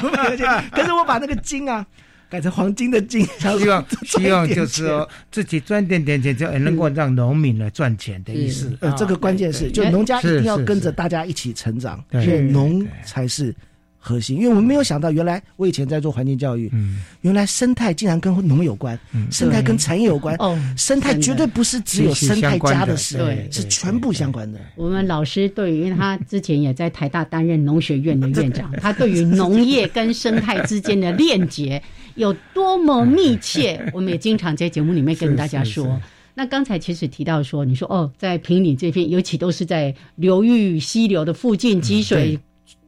[0.72, 1.86] 可是我把那个斤啊。
[2.32, 8.72] 改成黄金的金，希望希望就是说自己赚点点钱，就能够让农民来赚钱的意思。
[8.80, 13.54] 呃，这个关键是，就农家一定要跟着大家一起成长，所以农才是
[14.02, 14.36] 核心。
[14.36, 20.36] 因为我们没有想到，原来我以前在做环境教育，嗯原来生态竟然跟农有关，嗯生态跟产业有关。
[20.40, 24.60] 哦，生态绝对不是只有生态家的事，对，是全部相关的。
[24.76, 31.82] 我们老师对于，因为他之前也在台大担任农学院的院长，他对于农业跟生态之间的链接。
[32.16, 35.98] 有多么密切，我们也经常在节目里面跟大家说。
[36.34, 42.38] 那刚才其实提到说，你说哦，在平里这边，尤其都是在流域溪流的附近、积水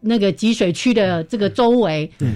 [0.04, 2.12] 那个积水区的这个周围。
[2.18, 2.30] 对，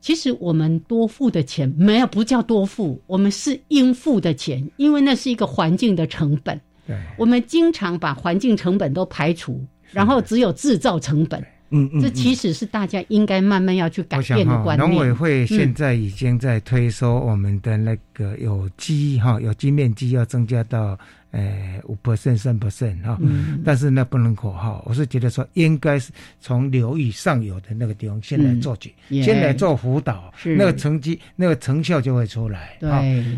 [0.00, 6.60] 其实我们多付的钱没有不叫多付，我们是应付的钱，因为那是一个环境的成本。
[6.86, 11.40] 对，我们经常把环境成本都排除，然后只有制造成本。
[11.70, 14.88] 嗯嗯，这其实是大家应该慢慢要去改变的观念。
[14.88, 20.96] 农委会现在已经在推说我们的那个有机哈有机面积要增加到。
[21.36, 23.18] 呃，五 percent、三 percent 哈，
[23.62, 24.82] 但是那不能口号。
[24.86, 32.78] 我是觉得说，应该是从流域上游的那个地方先来做起，先来做辅导，那个成绩、那个成效就会出来。
[32.80, 32.88] 对，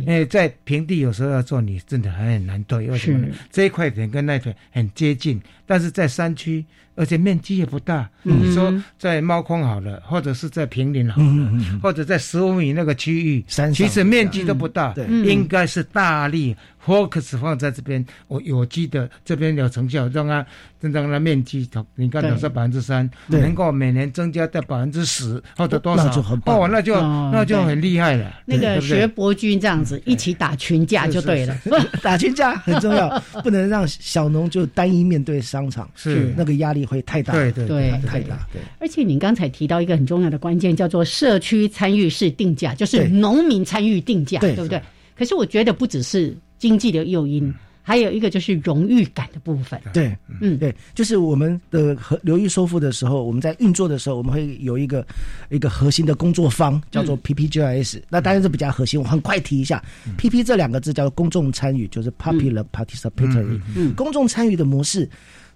[0.03, 3.35] 因为在平地有时候要做，你真的还很难对，为什么呢？
[3.51, 8.09] 这一块田跟那块很接近，但是在山区，而且面积也不大。
[8.23, 14.95] 你说在猫空好了，或者是在平林好了，或者在十五米那个区域，其实面积都不大，
[15.27, 16.57] 应该是大力。
[16.87, 20.47] focus 放在这边，我有机的这边有成效，让它
[20.81, 26.09] 增长的面积，你看，假设百分之三，能够每年增加到百分之十或者多少，
[26.47, 26.95] 哦，那就
[27.33, 28.41] 那就很厉害了。
[28.47, 31.57] 那个学博君这样子一起打群架就对了，
[32.03, 32.55] 打群架？
[32.65, 33.09] 很重要，
[33.43, 36.33] 不能让小农就单一面对商场，是。
[36.37, 38.47] 那个压力会太大，对对对，太大。
[38.53, 44.81] 对，而且你刚才提到一个很重要的关键，叫做社区参与式定价，就是农民参与定价，对不对？
[45.17, 46.37] 可是我觉得不只是。
[46.59, 47.55] 经济的诱因，
[47.89, 49.81] 还有一个就是荣誉感的部分。
[49.95, 55.07] 对，嗯，对，就是我们的和流域收复的时候，我们在运作的时候，我们会有一个
[55.49, 58.03] 一个核心的工作方，叫做 PPGIS。
[58.11, 59.83] 那当然是比较核心，我很快提一下
[60.19, 63.59] ，PP 这两个字叫做公众参与，就是 Popular Participatory。
[63.75, 65.09] 嗯，公众参与的模式，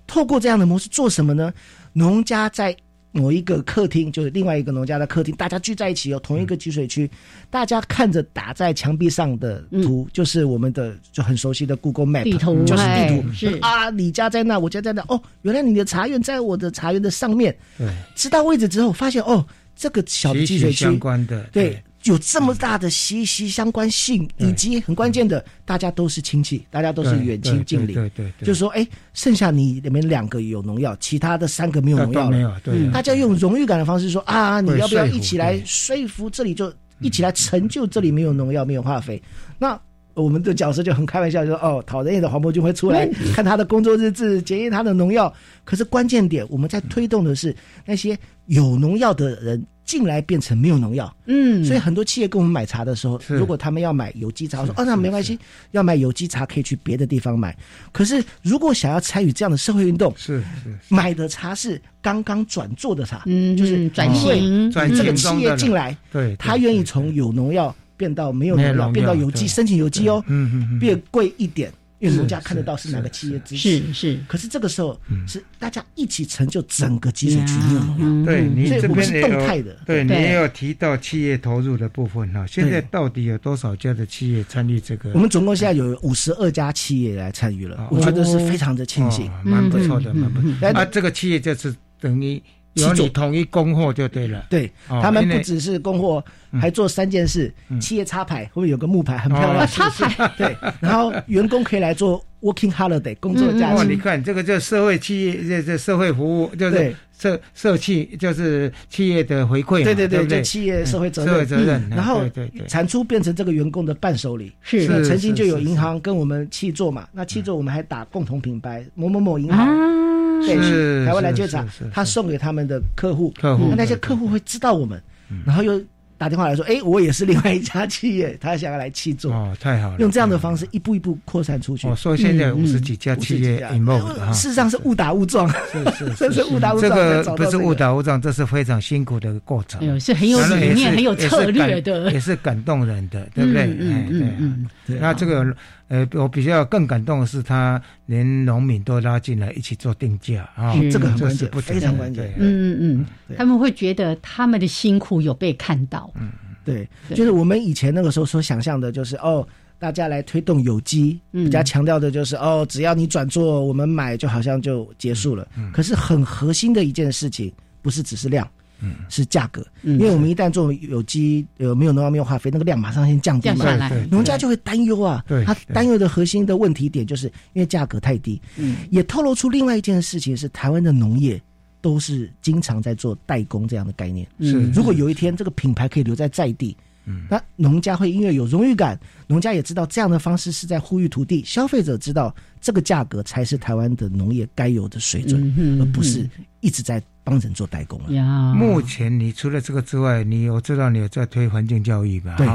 [0.07, 1.53] 透过这样的模式做什么呢？
[1.93, 2.75] 农家在
[3.13, 7.09] 某一个客厅，就是另外一个农家的客厅，大家聚在一起有同一个集水区，
[7.51, 13.33] 大家看着打在墙壁上的图，就是我们的就很熟悉的 Google Map 地图，就是地图。
[13.33, 13.59] 是。
[13.61, 19.47] 啊，你家在那，我家在那，哦，原来你的茶园在我的茶园的上面，对，知道位置之后，发现哦，
[19.77, 21.83] 这个小的积水区相关的对。
[22.05, 27.95] 有这么大的息息相关性，以及很关键的，大家都是亲戚，大家都是远亲近邻。
[27.95, 32.31] 对对，就是说，哎，剩下你里面两个有农药，其他的三个没有农药了。
[32.31, 32.91] 没有，对。
[32.91, 39.23] 大家用荣誉感的方式说啊，你要不要一起来说服这里，就一起来成就这里没有农药、没有化肥？
[39.59, 39.81] 那
[40.15, 45.33] 我们的角色就很开玩笑，说哦，讨人厌的黄伯君会出来 看他的工作日志，检验他的农药。
[45.65, 47.55] 可是关键点，我们在推动的是
[47.87, 49.65] 那些有农药的人。
[49.85, 55.39] 进来变成没有农药，嗯，所以很多企业跟我们买茶的时候，如果他们要买有机茶，我说哦，那没关系，
[55.73, 57.57] 要买有机茶可以去别的地方买。
[57.91, 71.73] 可是如果想要参与这样的社会运动，是是，买的茶是刚刚转做的茶，嗯，就是转型，这个企业进来，对，他愿意从有农药变到没有农药，变到有机，申请有机哦，嗯嗯嗯，变贵一点。
[72.03, 74.19] 因为农家看得到是哪个企业支持，是是。
[74.27, 78.27] 可是这个时候是大家一起成就整个集水区没有农药。
[78.27, 79.77] 对你这边是动态的。
[79.87, 82.45] 对你也有提到企业投入的部分哈。
[82.45, 85.13] 现在到底有多少家的企业参与这个？
[85.15, 90.51] 我们总共现在有五十二家企业来参与了，我觉得是非常的庆幸，蛮不错的，蛮不错。
[90.61, 92.43] 那，这个企业就是等于。
[92.75, 94.45] 有你统一供货就对了。
[94.49, 96.25] 对他们不只是供货，
[96.61, 99.67] 还做三件事：企业插牌，会不会有个木牌很漂亮？
[99.67, 103.87] 插牌对，然后员工可以来做 working holiday 工作假期。
[103.89, 109.85] 你看这个叫社会企业，这这社会服务就是社社企，就是企业的回馈。
[109.85, 111.35] 对对对，就企业社会责任。
[111.35, 111.89] 社会责任。
[111.91, 112.23] 然后
[112.67, 114.53] 产出变成这个员工的伴手礼。
[114.63, 120.12] 是曾经就有银行跟我们七做嘛，那七做我们还打共同品牌某某某银行。
[120.45, 123.75] 是台湾篮球场，他送给他们的客户，客户。
[123.77, 125.03] 那些客户会知道我们，
[125.45, 125.81] 然后又
[126.19, 131.89] 打电话来说，哎，我也是另外一家企业， 他想要来去做，哦，太好了，用这样的方式一步一步扩散出去。
[131.89, 136.83] 哦，所以现在五十几家企业 involved，事实上是误打误撞，是 是，这是误打误撞。
[136.83, 143.65] 这个不是误打误撞，这是非常辛苦的过程，是很有理念、很有策略的，也是感动人的，对不对？
[143.81, 145.45] 嗯嗯嗯，那这个。
[145.93, 152.33] 呃，我比较更感动的是，他连农民都拉进来一起做定价啊，这个很关键，非常关键。
[152.39, 156.11] 嗯嗯嗯，他们会觉得他们的辛苦有被看到。
[156.15, 156.33] 嗯，
[156.65, 159.47] 对，就是我们以前那个时候所想象的，就是哦，
[159.79, 165.47] 大家来推动有机，比较强调的就是哦，只要你转做，我们买就好像就结束了。
[165.75, 168.49] 可是很核心的一件事情，不是只是量。
[168.83, 175.25] 嗯，是价格，因为我们一旦做有机，呃，没有农药、没有化肥，那个量马上先降低下来，农家就会担忧啊。
[175.29, 178.43] 对，他担忧的核心的问题点，就是因为价格太低。
[178.57, 181.41] 嗯，也透露出另外一件事情是，台湾的农业
[181.81, 184.27] 都是经常在做代工这样的概念。
[184.41, 186.77] 是，如果有一天这个品牌可以留在在地。
[187.05, 196.31] 嗯，那农家会因为有荣誉感，农家也知道这样的方式是在呼吁土地，消费者知道这个价格才是台湾的农业该有的水准，而不是
[196.61, 198.55] 一直在帮人做代工了。
[198.55, 202.35] 目前你除了这个之外，你我知道你有在推环境教育吧？
[202.37, 202.47] 对，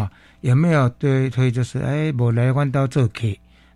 [0.41, 3.27] 有没有推推就是哎，我来换到做客，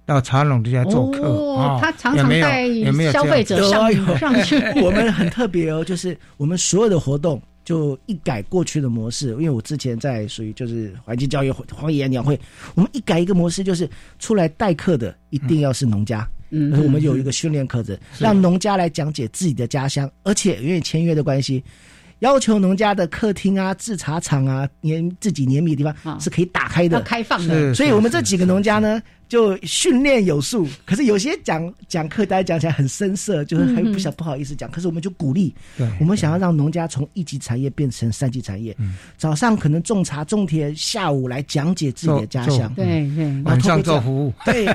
[0.05, 2.67] 到茶农这家做客哦，他常常带
[3.11, 4.57] 消费者上上去。
[4.81, 7.41] 我们很特别哦，就是我们所有的活动。
[7.63, 12.39] 就一改过去的模式，因为我之前在属于就是环境教育荒野鸟会，
[12.75, 13.89] 我们一改一个模式，就是
[14.19, 21.63] 出来代课的一定要是农家，嗯，我们有一个训练课程，让农家来讲解自己的家乡，而且因为签约的关系。
[22.21, 27.73] 要求农家的客厅啊、制茶厂啊、年自己碾米的地方是可以打开的、开放的。
[27.73, 30.67] 所以，我们这几个农家呢，就训练有素。
[30.85, 34.69] 可是有些讲讲课，大家讲起来很生涩，就是还不想不好意思讲。
[34.69, 35.51] 可是我们就鼓励，
[35.99, 38.77] 我们想要让农家从一级产业变成三级产业。
[39.17, 42.71] 早上可能种茶种田，下午来讲解自己的家乡。
[42.75, 44.31] 对对，晚上做服务。
[44.45, 44.67] 对，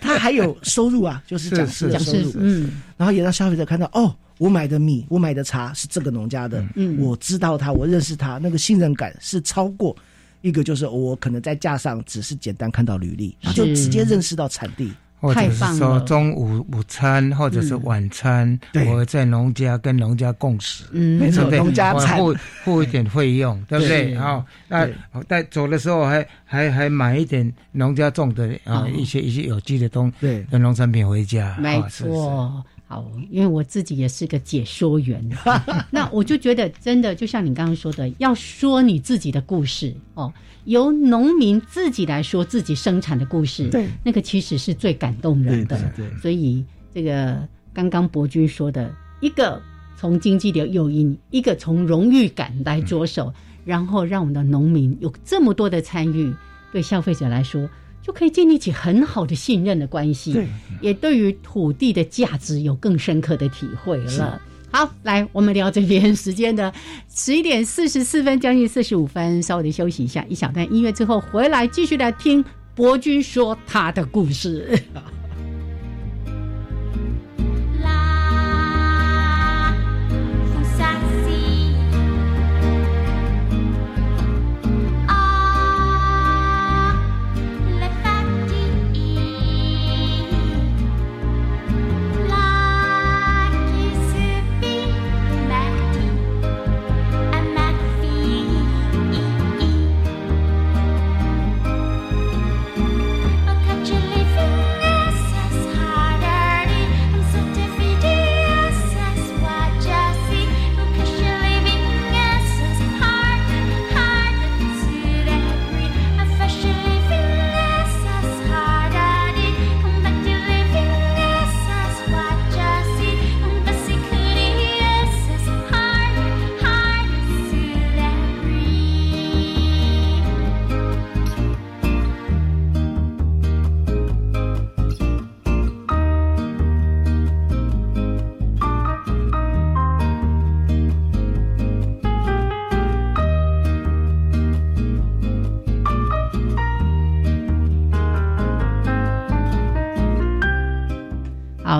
[0.00, 2.32] 他还有收入啊，就是讲师的收入。
[2.36, 4.14] 嗯，然后也让消费者看到哦。
[4.42, 9.96] 我买的米，我买的茶是这个农家的，嗯，我知道他，我认识他，那个信任感是超过
[10.40, 22.18] 一个，就是我可能在架上只是简单看到履历，他就直接认识到产地，或者是说中午午餐或者是晚餐，我在农家跟农家共食，嗯，没错，农家产。
[22.18, 22.34] 付
[22.64, 23.78] 付一点费用，对。
[23.78, 24.16] 不对？
[24.16, 24.88] 好，那
[25.28, 30.42] 在走的时候还还还买一点农家种的啊一些一些有机的东对。
[30.50, 32.64] 的农产品回家，没错。
[32.92, 35.26] 好，因为我自己也是个解说员，
[35.90, 40.30] 那我就觉得真的就像你刚刚说的，要说你自己的故事哦，
[40.64, 45.90] 由农民自己来说自己生产的故事，对，那个其实是最感动人的。
[45.96, 46.62] 对，所以
[46.92, 49.58] 这个刚刚博君说的一个
[49.96, 53.32] 从经济的诱因，一个从荣誉感来着手，
[53.64, 56.30] 然后让我们的农民有这么多的参与，
[56.70, 57.66] 对消费者来说
[58.02, 60.46] 就可以建立起很好的信任的关系，对，
[60.80, 64.42] 也对于土地的价值有更深刻的体会了。
[64.72, 66.72] 好，来，我们聊这边时间的
[67.14, 72.44] 十一点四十四分，将近四十五分，稍微的休息一下，一小段音乐之后回来继续来听
[72.74, 74.82] 伯君说他的故事。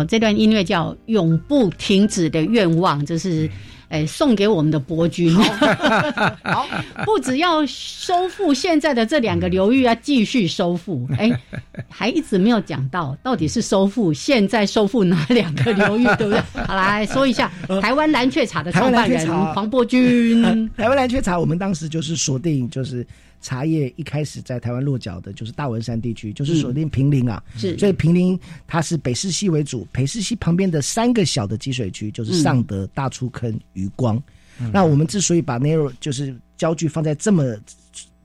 [0.08, 3.50] 这段音乐叫《永不停止的愿望》，这是，
[3.88, 5.34] 哎，送给我们的伯君。
[6.44, 6.66] 好，
[7.04, 11.08] 不只要收复现在的这两个流域，要继续收复。
[11.18, 11.30] 哎，
[11.88, 16.40] 还一直没有讲到到底是收复现在收复哪两个流域，对不对？
[16.64, 20.42] 好，来说一下台湾蓝雀茶的创办人黄伯君。
[20.78, 23.06] 台湾蓝雀茶，我们当时就是锁定就是。
[23.42, 34.22] 茶叶一开始在台湾落脚的就是大文山地区，就是锁定平林啊，是，所以平林它是北势溪为主，北势溪旁边的三个小的积水区就是上德、大出坑、余光。
[34.72, 37.44] 那我们之所以把 narrow 就是焦距放在这么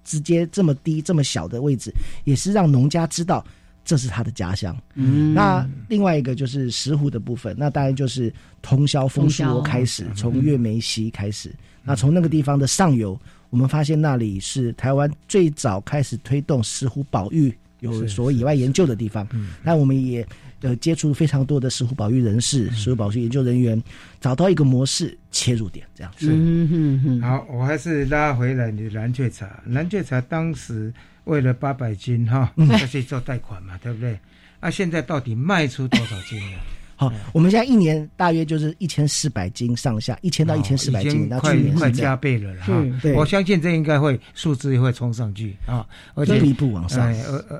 [0.03, 1.91] 直接、这么低、这么小的位置，
[2.24, 3.43] 也是让农家知道
[3.84, 4.78] 这是他的家乡。
[4.93, 11.51] 嗯，那另外一个就是石湖的部分，那当然就是通霄枫树窝开始，从月眉溪开始，
[11.84, 13.20] 那从那个地方的上游。
[13.49, 19.27] 我们发现那里是台湾最早开始推动石斛保育有所谓野外研究的地方。
[19.63, 20.27] 那我们也
[20.61, 23.81] 呃接触非常多的石斛保育人士、石斛保育研究人员，
[24.19, 27.21] 找到一个模式切入点，这样是。
[27.21, 29.63] 好，我还是拉回来你的蓝雀茶。
[29.67, 30.93] 蓝雀茶当时
[31.25, 34.19] 为了八百斤哈，要去做贷款嘛，对不对？
[34.59, 36.57] 啊，现在到底卖出多少斤了？
[36.99, 42.73] 好，我们现在一年大约就是一千四百斤上下，一千到一千四百斤，那去年快加倍了哈。
[43.15, 45.85] 我相信这应该会数字会冲上去啊，
[46.15, 47.13] 而且一步往上。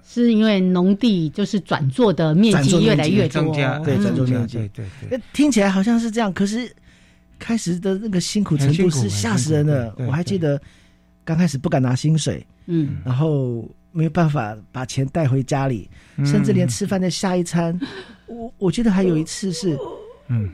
[0.04, 5.22] 是因为农地就是转做的面积越来越增加，对转做面积，对对。
[5.34, 6.68] 听起来好像是这样，可是
[7.38, 9.94] 开始的那个辛苦程度是吓死人的。
[10.00, 10.60] 我还记得
[11.24, 15.88] 刚开始不敢拿薪水，嗯，然后没有办法把钱带回家里，
[16.26, 17.80] 甚至连吃饭的下一餐。
[18.28, 19.78] 我我记得还有一次是，
[20.28, 20.50] 嗯，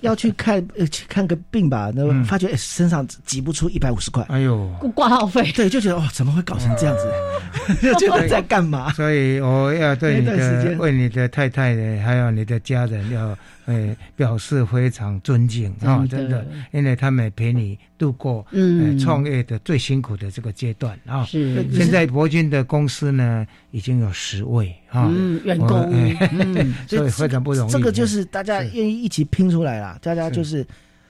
[0.00, 7.10] 要去看 呃去看个病吧，那发觉身上挤不出一百五十块，哎呦，挂号费，对， 就觉得哦，怎么会搞成这样子？
[7.82, 8.92] 就觉得在干嘛？
[8.92, 13.36] 所以我要对你的、为你的太太呢，还有你的家人要。
[13.66, 16.04] 哎，表示非常尊敬啊！
[16.10, 21.24] 真的，因为他们陪你度过嗯创业的最辛苦的这个阶段啊。
[21.24, 25.08] 是，现在博君的公司呢已经有十位啊
[25.44, 25.68] 员工，
[26.88, 27.70] 所以非常不容易。
[27.70, 29.96] 这个就是大家愿意一起拼出来啦。
[30.02, 30.58] 大家就是，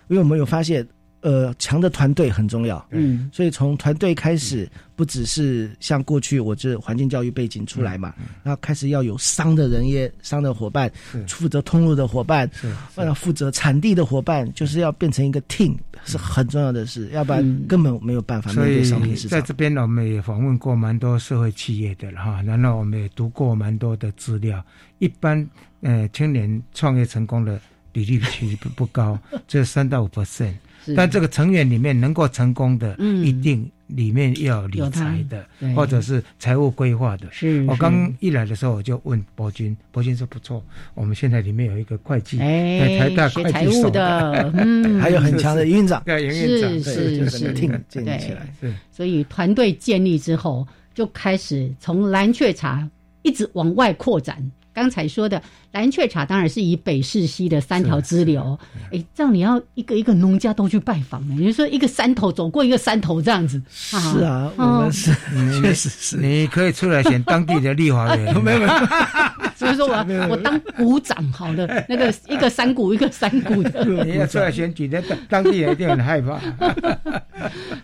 [0.09, 0.87] 因为我们有发现。
[1.23, 2.85] 呃，强的团队很重要。
[2.91, 8.13] 嗯，所以从团队开始，不只是像过去我这环境教育背景出来嘛，
[8.43, 10.91] 然后开始要有商的人也商的伙伴，
[11.29, 12.51] 负责通路的伙伴，
[12.97, 19.39] 要负责产地的伙伴，就是要变成一个 team 是很重要的事，要不然根本没有办法面对商品市场。
[19.39, 24.61] 在这边我们也访问过蛮多社会企业的了哈，然后我们也读过蛮多的资料。
[24.99, 25.49] 一般
[25.83, 27.61] 呃青年创业成功的
[27.93, 29.17] 比例其实不不高，
[29.47, 30.55] 只有三到五 percent。
[30.97, 33.25] 但这个成员里面能够成功的，嗯。
[33.25, 37.27] 一定里面要理财的，或者是财务规划的。
[37.31, 40.65] 是我刚一来的时候，我就问伯君，伯君说不错，
[40.95, 47.53] 我们现在里面有一个会计，哎，台大会计所的，嗯， 还有很强的营运长， 对，营运长，是是是，
[47.89, 48.49] 建立起来。
[48.61, 52.89] 是，所以团队建立之后，就开始从蓝雀茶
[53.23, 54.51] 一直往外扩展。
[54.75, 55.41] 刚才说的
[55.73, 58.59] 蓝雀茶，当然是以北市西的三条支流。
[58.91, 61.35] 哎，这样你要一个一个农家都去拜访呢？
[61.39, 63.61] 你说一个山头走过一个山头这样子？
[63.71, 65.15] 是啊，我们是
[65.61, 66.17] 确实是。
[66.17, 68.71] 你可以出来选当地的立法员， 没有没有。
[69.55, 73.85] 所以说我我当股长好了，那个一个山谷一个山谷的。
[74.05, 76.41] 你要出来选举，那当地人一定很害怕。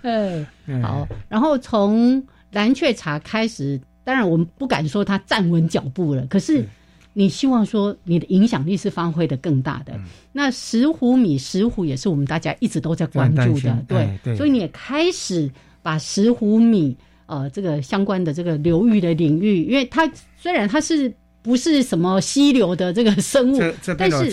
[0.02, 0.46] 嗯，
[0.82, 1.06] 好。
[1.28, 2.22] 然后从
[2.52, 6.64] 蓝雀茶开始，当然我们不敢说它站稳脚步了，可是。
[7.18, 9.92] 你希望说你的影响力是发挥的更大的，
[10.32, 13.84] 那石斛米石斛也是我们大家一直都在关注的，
[14.22, 15.50] 对，所以你也开始
[15.82, 16.96] 把石斛米
[17.26, 21.12] 呃这个相关的这个流域的领域，因为它虽然它是。
[21.48, 24.30] 不是什么溪流的这个生物，这这但是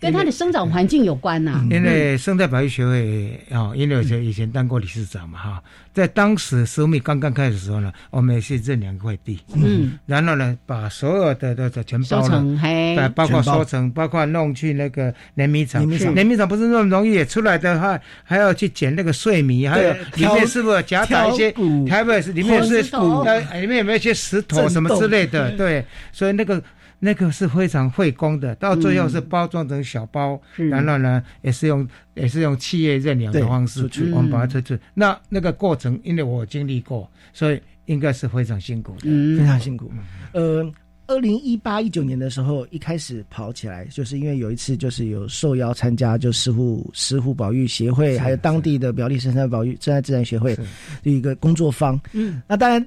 [0.00, 1.64] 跟它的生长环境有关呐。
[1.70, 5.62] 因为生态保育学会啊，因为我以前当过理事长嘛哈，
[5.94, 16.48] 在当时收米刚刚开始的时候呢，我们也是认两块地，嗯，然后呢，把所有的的的全包了，对，包括收成，包括弄去那个碾米厂，碾米厂。
[16.48, 21.52] 不是那么容易，出来的话还要去捡那个碎米，还有里面是不是夹杂一些，
[21.86, 23.22] 台北是里面是骨，
[23.54, 25.52] 里面有没有一些石头什么之类的？
[25.52, 26.44] 对，所以那。
[26.44, 26.55] 个
[26.98, 34.76] 那个是非常费工的，到最后是包装成小包，然后呢，也是用也是用企业认养的方式，我们把它推出。
[34.94, 39.92] 那那个过程，因为我经历过，所以应该是非常辛苦的，非常辛苦。
[40.32, 40.64] 呃，
[41.06, 50.64] 二零一八一九年的时候，一开始跑起来，就是因为有一次就是有受邀参加，就石斛石斛保育协会，还有当地的表里生态保育生态自然协会的
[51.04, 52.00] 一个工作坊。
[52.12, 52.84] 嗯，那当然。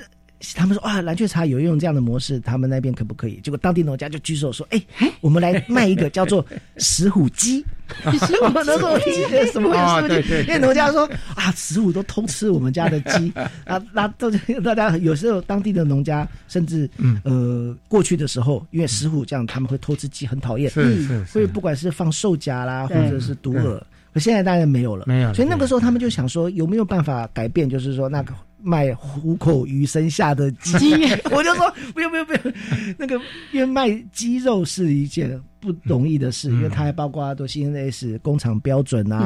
[0.56, 3.40] 他们说啊，蓝雀茶有用这样的模式，他们那边可不可以？
[3.44, 4.82] 结果当地农家就举手说：“哎，
[5.20, 6.46] 我们来卖一个叫做
[6.78, 7.64] 石虎鸡。”
[8.04, 9.12] 石虎鸡
[9.52, 10.32] 什么石虎鸡？
[10.48, 13.34] 因为农家说啊，石虎都偷吃我们家的鸡
[13.66, 14.30] 啊，那都
[14.64, 16.90] 大家有时候当地的农家甚至
[17.24, 23.82] 呃过去的时候，因为石虎这样他们会偷吃鸡，很讨厌，是是，所以不管是放兽夹啦，或者是毒饵，
[24.14, 25.34] 可现在当然没有了，没有。
[25.34, 27.70] 所以那个时候他们就想说，有没有办法改变？
[27.70, 28.34] 就是说那个。
[28.62, 30.76] 卖虎口鱼身下的鸡，
[31.32, 32.54] 我就说不用不用不用，
[32.98, 33.16] 那个
[33.52, 39.26] 因为卖鸡肉是一件不容易的事，因为它还包括多 CNS 工厂标准啊，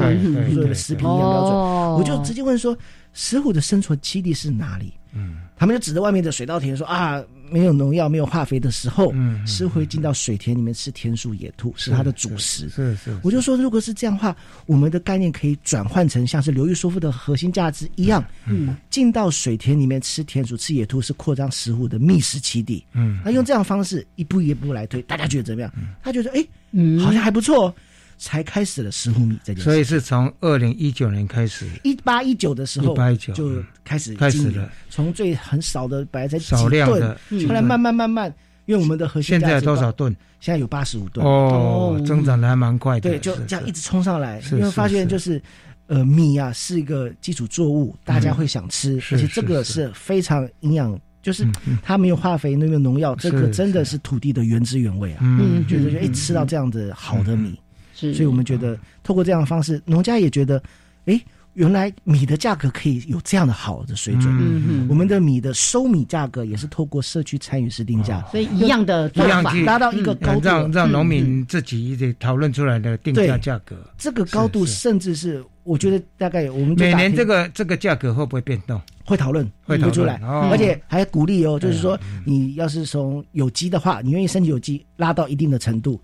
[0.52, 1.52] 所有的食品营养标准，
[1.98, 2.76] 我就直接问说，
[3.12, 4.92] 石虎的生存基地是哪里？
[5.14, 7.22] 嗯，他们就指着外面的水稻田说啊。
[7.50, 12.68] 没有农药、没有化肥的时候，嗯是会进到水田里面吃田鼠、野兔，是它的主食。
[12.70, 14.34] 是是，我就说，如果是这样的话，
[14.66, 22.84] 我们的概念可以转换成像是流域说服的核心价值一样，嗯，进到水田里面吃田鼠、吃野兔，是扩张食物的觅食基地。
[22.92, 25.70] 嗯，那用这样的方式一步一步来推，大家觉得怎么样？
[26.02, 27.72] 他觉得哎，嗯，好像还不错。
[28.16, 33.50] 才开始了石斛米这件事，所以是从二零一九年开始，一八一九的时候，一八一九就
[33.84, 34.70] 开始开始了。
[34.88, 37.16] 从最很少的本来才少量的，
[37.48, 38.32] 后来慢慢慢慢，
[38.66, 40.14] 因为我们的核心现在多少吨？
[40.40, 41.26] 现在有八十五吨。
[41.26, 43.08] 哦，增长的还蛮快的。
[43.08, 45.42] 对，就这样一直冲上来，因为发现就是，
[45.86, 49.90] 呃，米啊是一个基础作物，大家会想吃，而且这个是。
[49.94, 51.48] 非常营养，就是
[51.82, 53.96] 它没有化肥，没有农药，这个真的是。
[53.98, 55.20] 土地的原汁原味啊。
[55.22, 57.58] 嗯，觉得就一吃到这样的好的米。
[57.94, 60.62] 所以，我们觉得透过这样的方式，农家也觉得，
[61.06, 61.20] 哎，
[61.54, 64.26] 原来米的价格可以有这样的好的水准。
[64.26, 73.76] 嗯嗯，我们的米的收米价格也是透过社区参与式定价，所以一样的一样去达到一个高度，让让农民自己得讨论出来的定价价格。
[73.96, 78.80] 这个高度，甚至是我觉得大概我们每年这个这个价格会不会变动？
[79.06, 80.18] 会讨论，会讨出来，
[80.50, 86.00] 而且还鼓励哦，就是说，你要是从有机的话，你愿意升级有机，拉到一定的程度，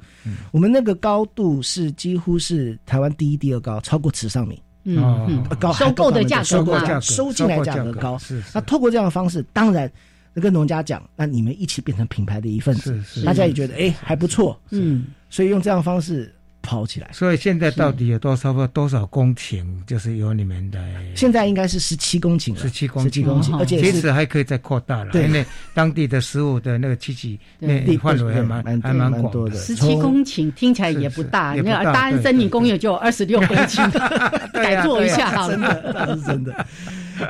[0.51, 8.19] 我们那个高度是几乎是台湾第一、第二高，超过池上米，嗯，高收购的价格高，收进来价格高。
[8.55, 9.91] 那透过这样的方式，当然
[10.35, 16.35] 跟农家讲，那你们一起变成品牌的一份子，大家也觉得哎还不错，嗯，所以用这样的方式。
[16.63, 19.65] 跑起来，所以现在到底有多少个多少公顷？
[19.87, 20.79] 就是有你们的，
[21.15, 25.13] 现在应该是十七公顷十七公十七公顷，而且其实还可以再扩大了。
[25.15, 25.45] 因为
[25.75, 29.57] 当地的食物的那个栖息那范围还蛮还蛮广的。
[29.57, 33.91] 十七公顷听起来也不大，那大安森林公园就有二十六公顷，
[34.53, 35.57] 改做一下好了，
[35.95, 36.67] 那是真的。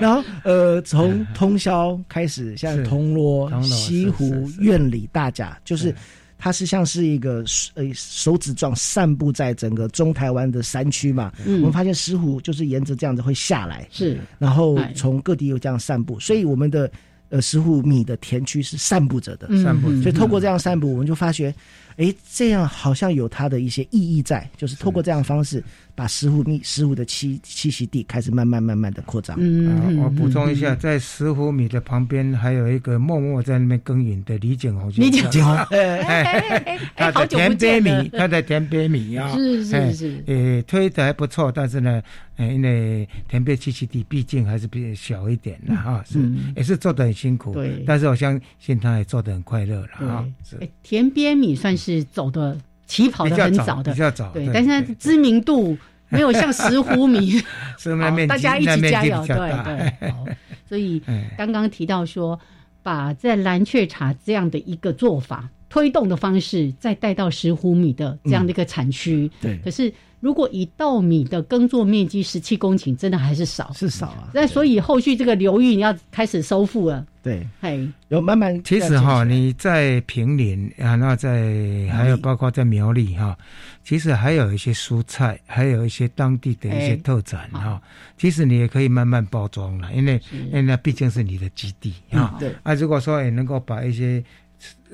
[0.01, 5.95] 然后呃，从通宵开始，像铜锣、西湖、院里、大甲，就是。
[6.41, 11.61] 它是像是一个呃手指状散布在整个中台湾的山区嘛，嗯。
[11.61, 16.91] 我们发现石斛就是沿着这样子会下来，是，然后从各地又这样散布，所以我们的
[17.28, 21.55] 呃石斛米的田区是散布着的，散布，所以透过这样散布，我们就发觉，
[21.97, 25.62] 哎，这样好像有它的一些意义在，就是透过这样方式。
[26.01, 29.36] 把石斛米石斛的栖栖息地开始慢慢慢慢的扩张。
[29.38, 34.90] 嗯，我补充一下，在石斛米的旁边还有一个默默在那边耕耘的李景宏。
[34.96, 35.55] 李景宏
[36.96, 42.01] 他的田边米，他的田边米啊，是是是，呃，推的还不错，但是呢，
[42.38, 46.18] 因为田边栖息地毕竟还是比较小一点的哈，是
[46.57, 47.53] 也是做的很辛苦。
[47.53, 50.26] 对，但是我相信他也做的很快乐了哈。
[50.42, 55.76] 是，田边米算是走的起跑的很早的，比较早，对，但是知名度。
[56.12, 57.40] 没有像石斛米，
[58.26, 60.12] 大家一起加油，对对。
[60.68, 61.00] 所以
[61.38, 62.38] 刚刚提到说，
[62.82, 69.30] 把在蓝雀茶这样的一个做法推动的方式，再带到石斛米的这样的一个产区。
[69.40, 69.92] 对，可是。
[70.20, 74.28] 如果以稻米的耕作面积十七公顷，真的还是少，是少啊。
[74.34, 77.06] 那所以后续这个流域你要开始收复了。
[77.22, 78.62] 对，嘿，有慢慢。
[78.62, 83.36] 其实哈，你在平林啊，那在还有包括在苗栗哈，
[83.82, 87.80] 其实还有一些蔬菜，还有一些当地的一些特产哈。
[88.16, 92.36] 其实你也可以慢慢包装了，因为因为那毕竟是你的基地啊。
[92.38, 92.54] 对。
[92.62, 94.22] 啊，如果说也能够把一些。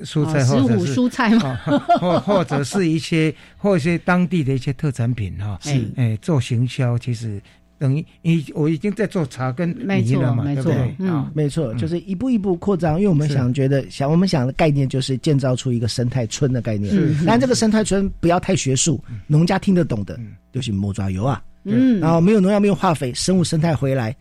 [0.03, 1.59] 蔬菜或者是蔬菜吗？
[1.99, 5.89] 或或者是一些或一些当地的一些特产品哈，是。
[5.95, 7.41] 哎做行销，其实
[7.79, 11.07] 等于已我已经在做茶跟米了嘛，对不对？
[11.07, 16.93] 啊，没错，就是一步一步扩张，因为我们想觉得想我们想的概念就是建造出一个生态村的概念，
[17.25, 20.19] 但这个生态村不要太学术，农家听得懂的，
[20.53, 24.15] 就是木抓油啊，嗯，然后没有农药没有化肥，生物生态回来。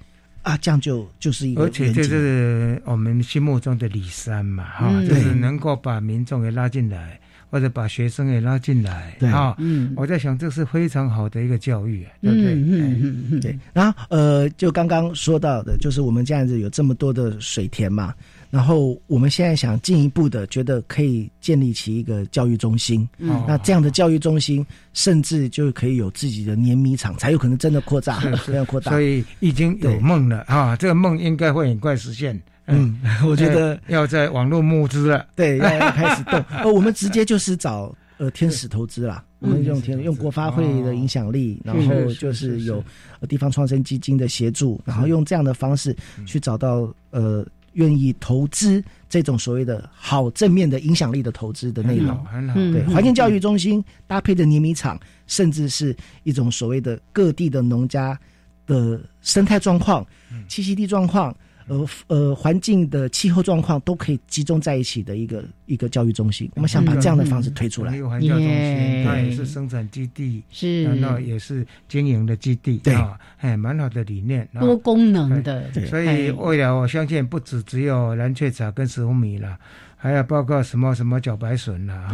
[0.47, 7.18] 啊，这样就就是一个，而且就是我们心目中的李三嘛，哈，就是能够把民众给拉进来，
[7.51, 12.55] 或者把学生也拉进来，哈，嗯，我在想这是非常好的一个教育，对不对？
[12.55, 13.59] 嗯嗯嗯，对。
[13.72, 18.14] 然后呃，就刚刚说到的，就是我们这样子有这么多的水田嘛。
[18.51, 23.07] 然后我们现在想进一步的，觉得可以建立起一个教育中心。
[23.18, 28.92] 嗯，那这样的教育中心，甚至就可以有自己的碾米厂，才有可能真的扩大，真的扩大。
[28.92, 30.76] 所以已经有梦了啊！
[30.76, 32.40] 这个梦应该会很快实现。
[32.66, 36.42] 嗯，我觉得要在网络募资了，对，要开始动。
[36.49, 42.82] 呃， 我们直接就是找呃天使投资啦，我们用天用国发会的影响力，然后就是有
[43.28, 45.94] 地方创生基金的协助，然后用这样的方式
[46.24, 47.44] 去找到呃。
[47.77, 58.18] 愿意投资这种所谓的好正面的影响力的投资的内容，对环境教育中心搭配的碾米厂，甚至是一种所谓的各地的农家
[58.66, 60.05] 的生态状况、
[60.49, 61.35] 栖息地状况。
[61.69, 67.91] 呃呃，环境的气候状况都可以集中在一起的一个一个教育中心，我们想把这样的方式推出来。
[68.03, 72.95] 环境中心，它也是生产基地，是，然后也是经营的基地，对，
[73.39, 75.73] 哎，蛮好的理念，多功能的。
[75.87, 79.59] 所以未来我相信不止只有蓝雀草跟石斛米了。
[79.99, 82.09] 还要包括什么什么茭白笋呐，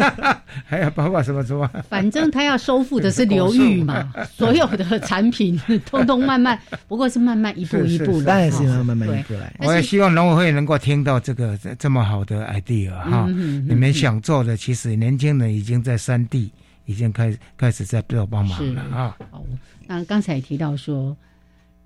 [0.64, 1.68] 还要包括什么什么？
[1.88, 6.58] 反正他要收复的是流域嘛， 所有的产品通通慢慢，
[6.88, 9.54] 不过是慢慢一步一步，当然是要慢慢一步来。
[9.60, 13.26] 我也希望农委会能够听到这个这么好的 idea 哈，
[13.68, 16.50] 你们想做的，其实年轻人已经在山地
[16.86, 19.16] 已经开始开始在背后帮忙了啊。
[19.30, 19.44] 哦，
[19.86, 21.16] 那刚才提到说。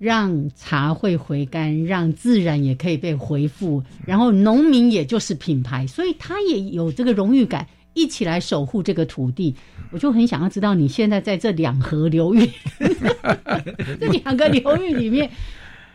[0.03, 9.55] 让茶会回甘，让自然也可以被回复，然后农民也就是品牌，所以他也有这个荣誉感，一起来守护这个土地。
[9.91, 12.45] 我就很想要知道，你现在在这两河流域，
[13.97, 15.29] 这两个流域里面，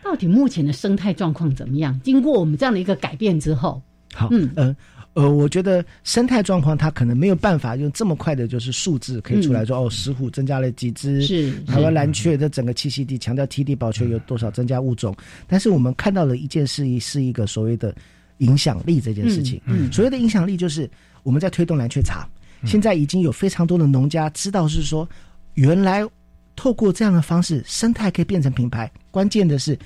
[0.03, 1.99] 到底目前的生态状况怎么样？
[2.03, 3.79] 经过我们这样的一个改变之后，
[4.11, 4.67] 好，嗯嗯。
[4.67, 4.75] 呃，
[5.13, 11.89] 我觉得生态状况它可能没有办法用这么快的，就是数字可以出来说哦，石虎增加了几只，是台湾。
[11.89, 15.13] 蓝雀的整个栖息地强调栖地保全有多少增加物种，
[15.47, 17.93] 但是我们看到了一件事，是一个所谓的
[18.37, 19.59] 影响力这件事情。
[19.65, 20.89] 嗯，所谓的影响力就是
[21.23, 22.29] 我们在推动蓝雀茶，
[22.63, 25.09] 现在已经有非常多的农家知道是说，
[25.55, 26.07] 原来
[26.55, 29.77] 透过这样的方式，生态可以变成品牌，关键的是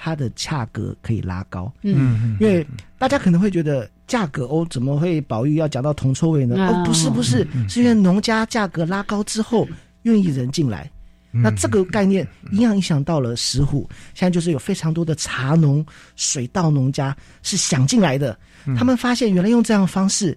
[0.00, 1.70] 它的价格可以拉高。
[1.82, 2.66] 嗯，因为
[2.98, 3.88] 大家可能会觉得。
[4.10, 6.56] 价格哦，怎么会宝玉要讲到铜臭味呢？
[6.56, 9.68] 哦，不是不是，是因为农家价格拉高之后，
[10.02, 10.90] 愿意人进来。
[11.30, 13.88] 那这个概念一样影响到了石虎。
[14.12, 15.86] 现在就是有非常多的茶农、
[16.16, 18.36] 水稻农家是想进来的。
[18.76, 20.36] 他们发现原来用这样的方式，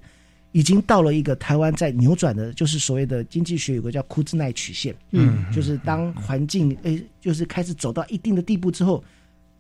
[0.51, 4.93] 已经到了一个台湾在扭转的，就是所谓的经济学有个叫库兹奈曲线。
[5.09, 9.03] 嗯，就是当环境诶，就是开始走到一定的地步之后。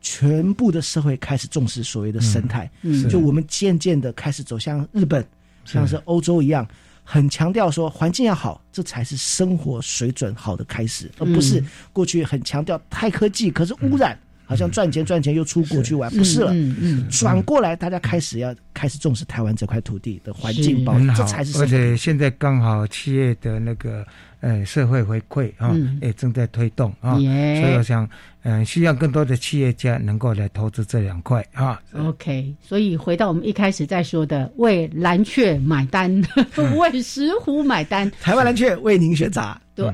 [0.03, 2.69] 全部的社会开始重视所谓的生态，
[3.09, 5.25] 就我们渐渐的开始走向日本，
[5.65, 6.67] 像是欧洲一样，
[7.03, 16.51] 很强调说环境要好，这才是生活水准好的开始，而不是过去很强调太科技，可是污染好像赚钱赚钱又出国去玩，不是了。
[16.53, 21.57] 嗯嗯，转过来，大家开始要开始重视台湾这块土地的环境保护，这才是。
[21.59, 24.05] 而且现在刚好企业的那个
[24.41, 28.07] 呃社会回馈啊，也正在推动啊，所以我想
[28.43, 31.81] 嗯，希望更多的企业家能够来投资这两块啊。
[31.97, 36.21] OK，所以回到我们一开始在说的，为蓝雀买单，
[36.77, 39.41] 为石虎买单，台湾蓝雀为您选择。
[39.75, 39.87] 对，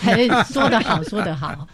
[0.00, 1.68] 哎，说得好，说得好。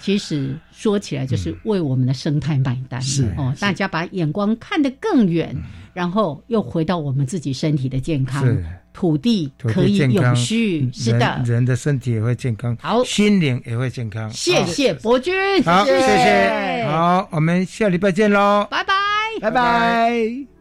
[0.00, 5.54] 其实说起来就是为我们的生态买单，是哦，大家把眼光看得更远，
[5.92, 8.44] 然后又回到我们自己身体的健康，
[8.92, 14.28] 土地可以永续，是的，人的身体也会健康，好，心灵也会健康。
[14.30, 18.94] 谢谢伯君，好，谢谢，好，我们下礼拜见喽，拜拜，
[19.40, 20.59] 拜拜。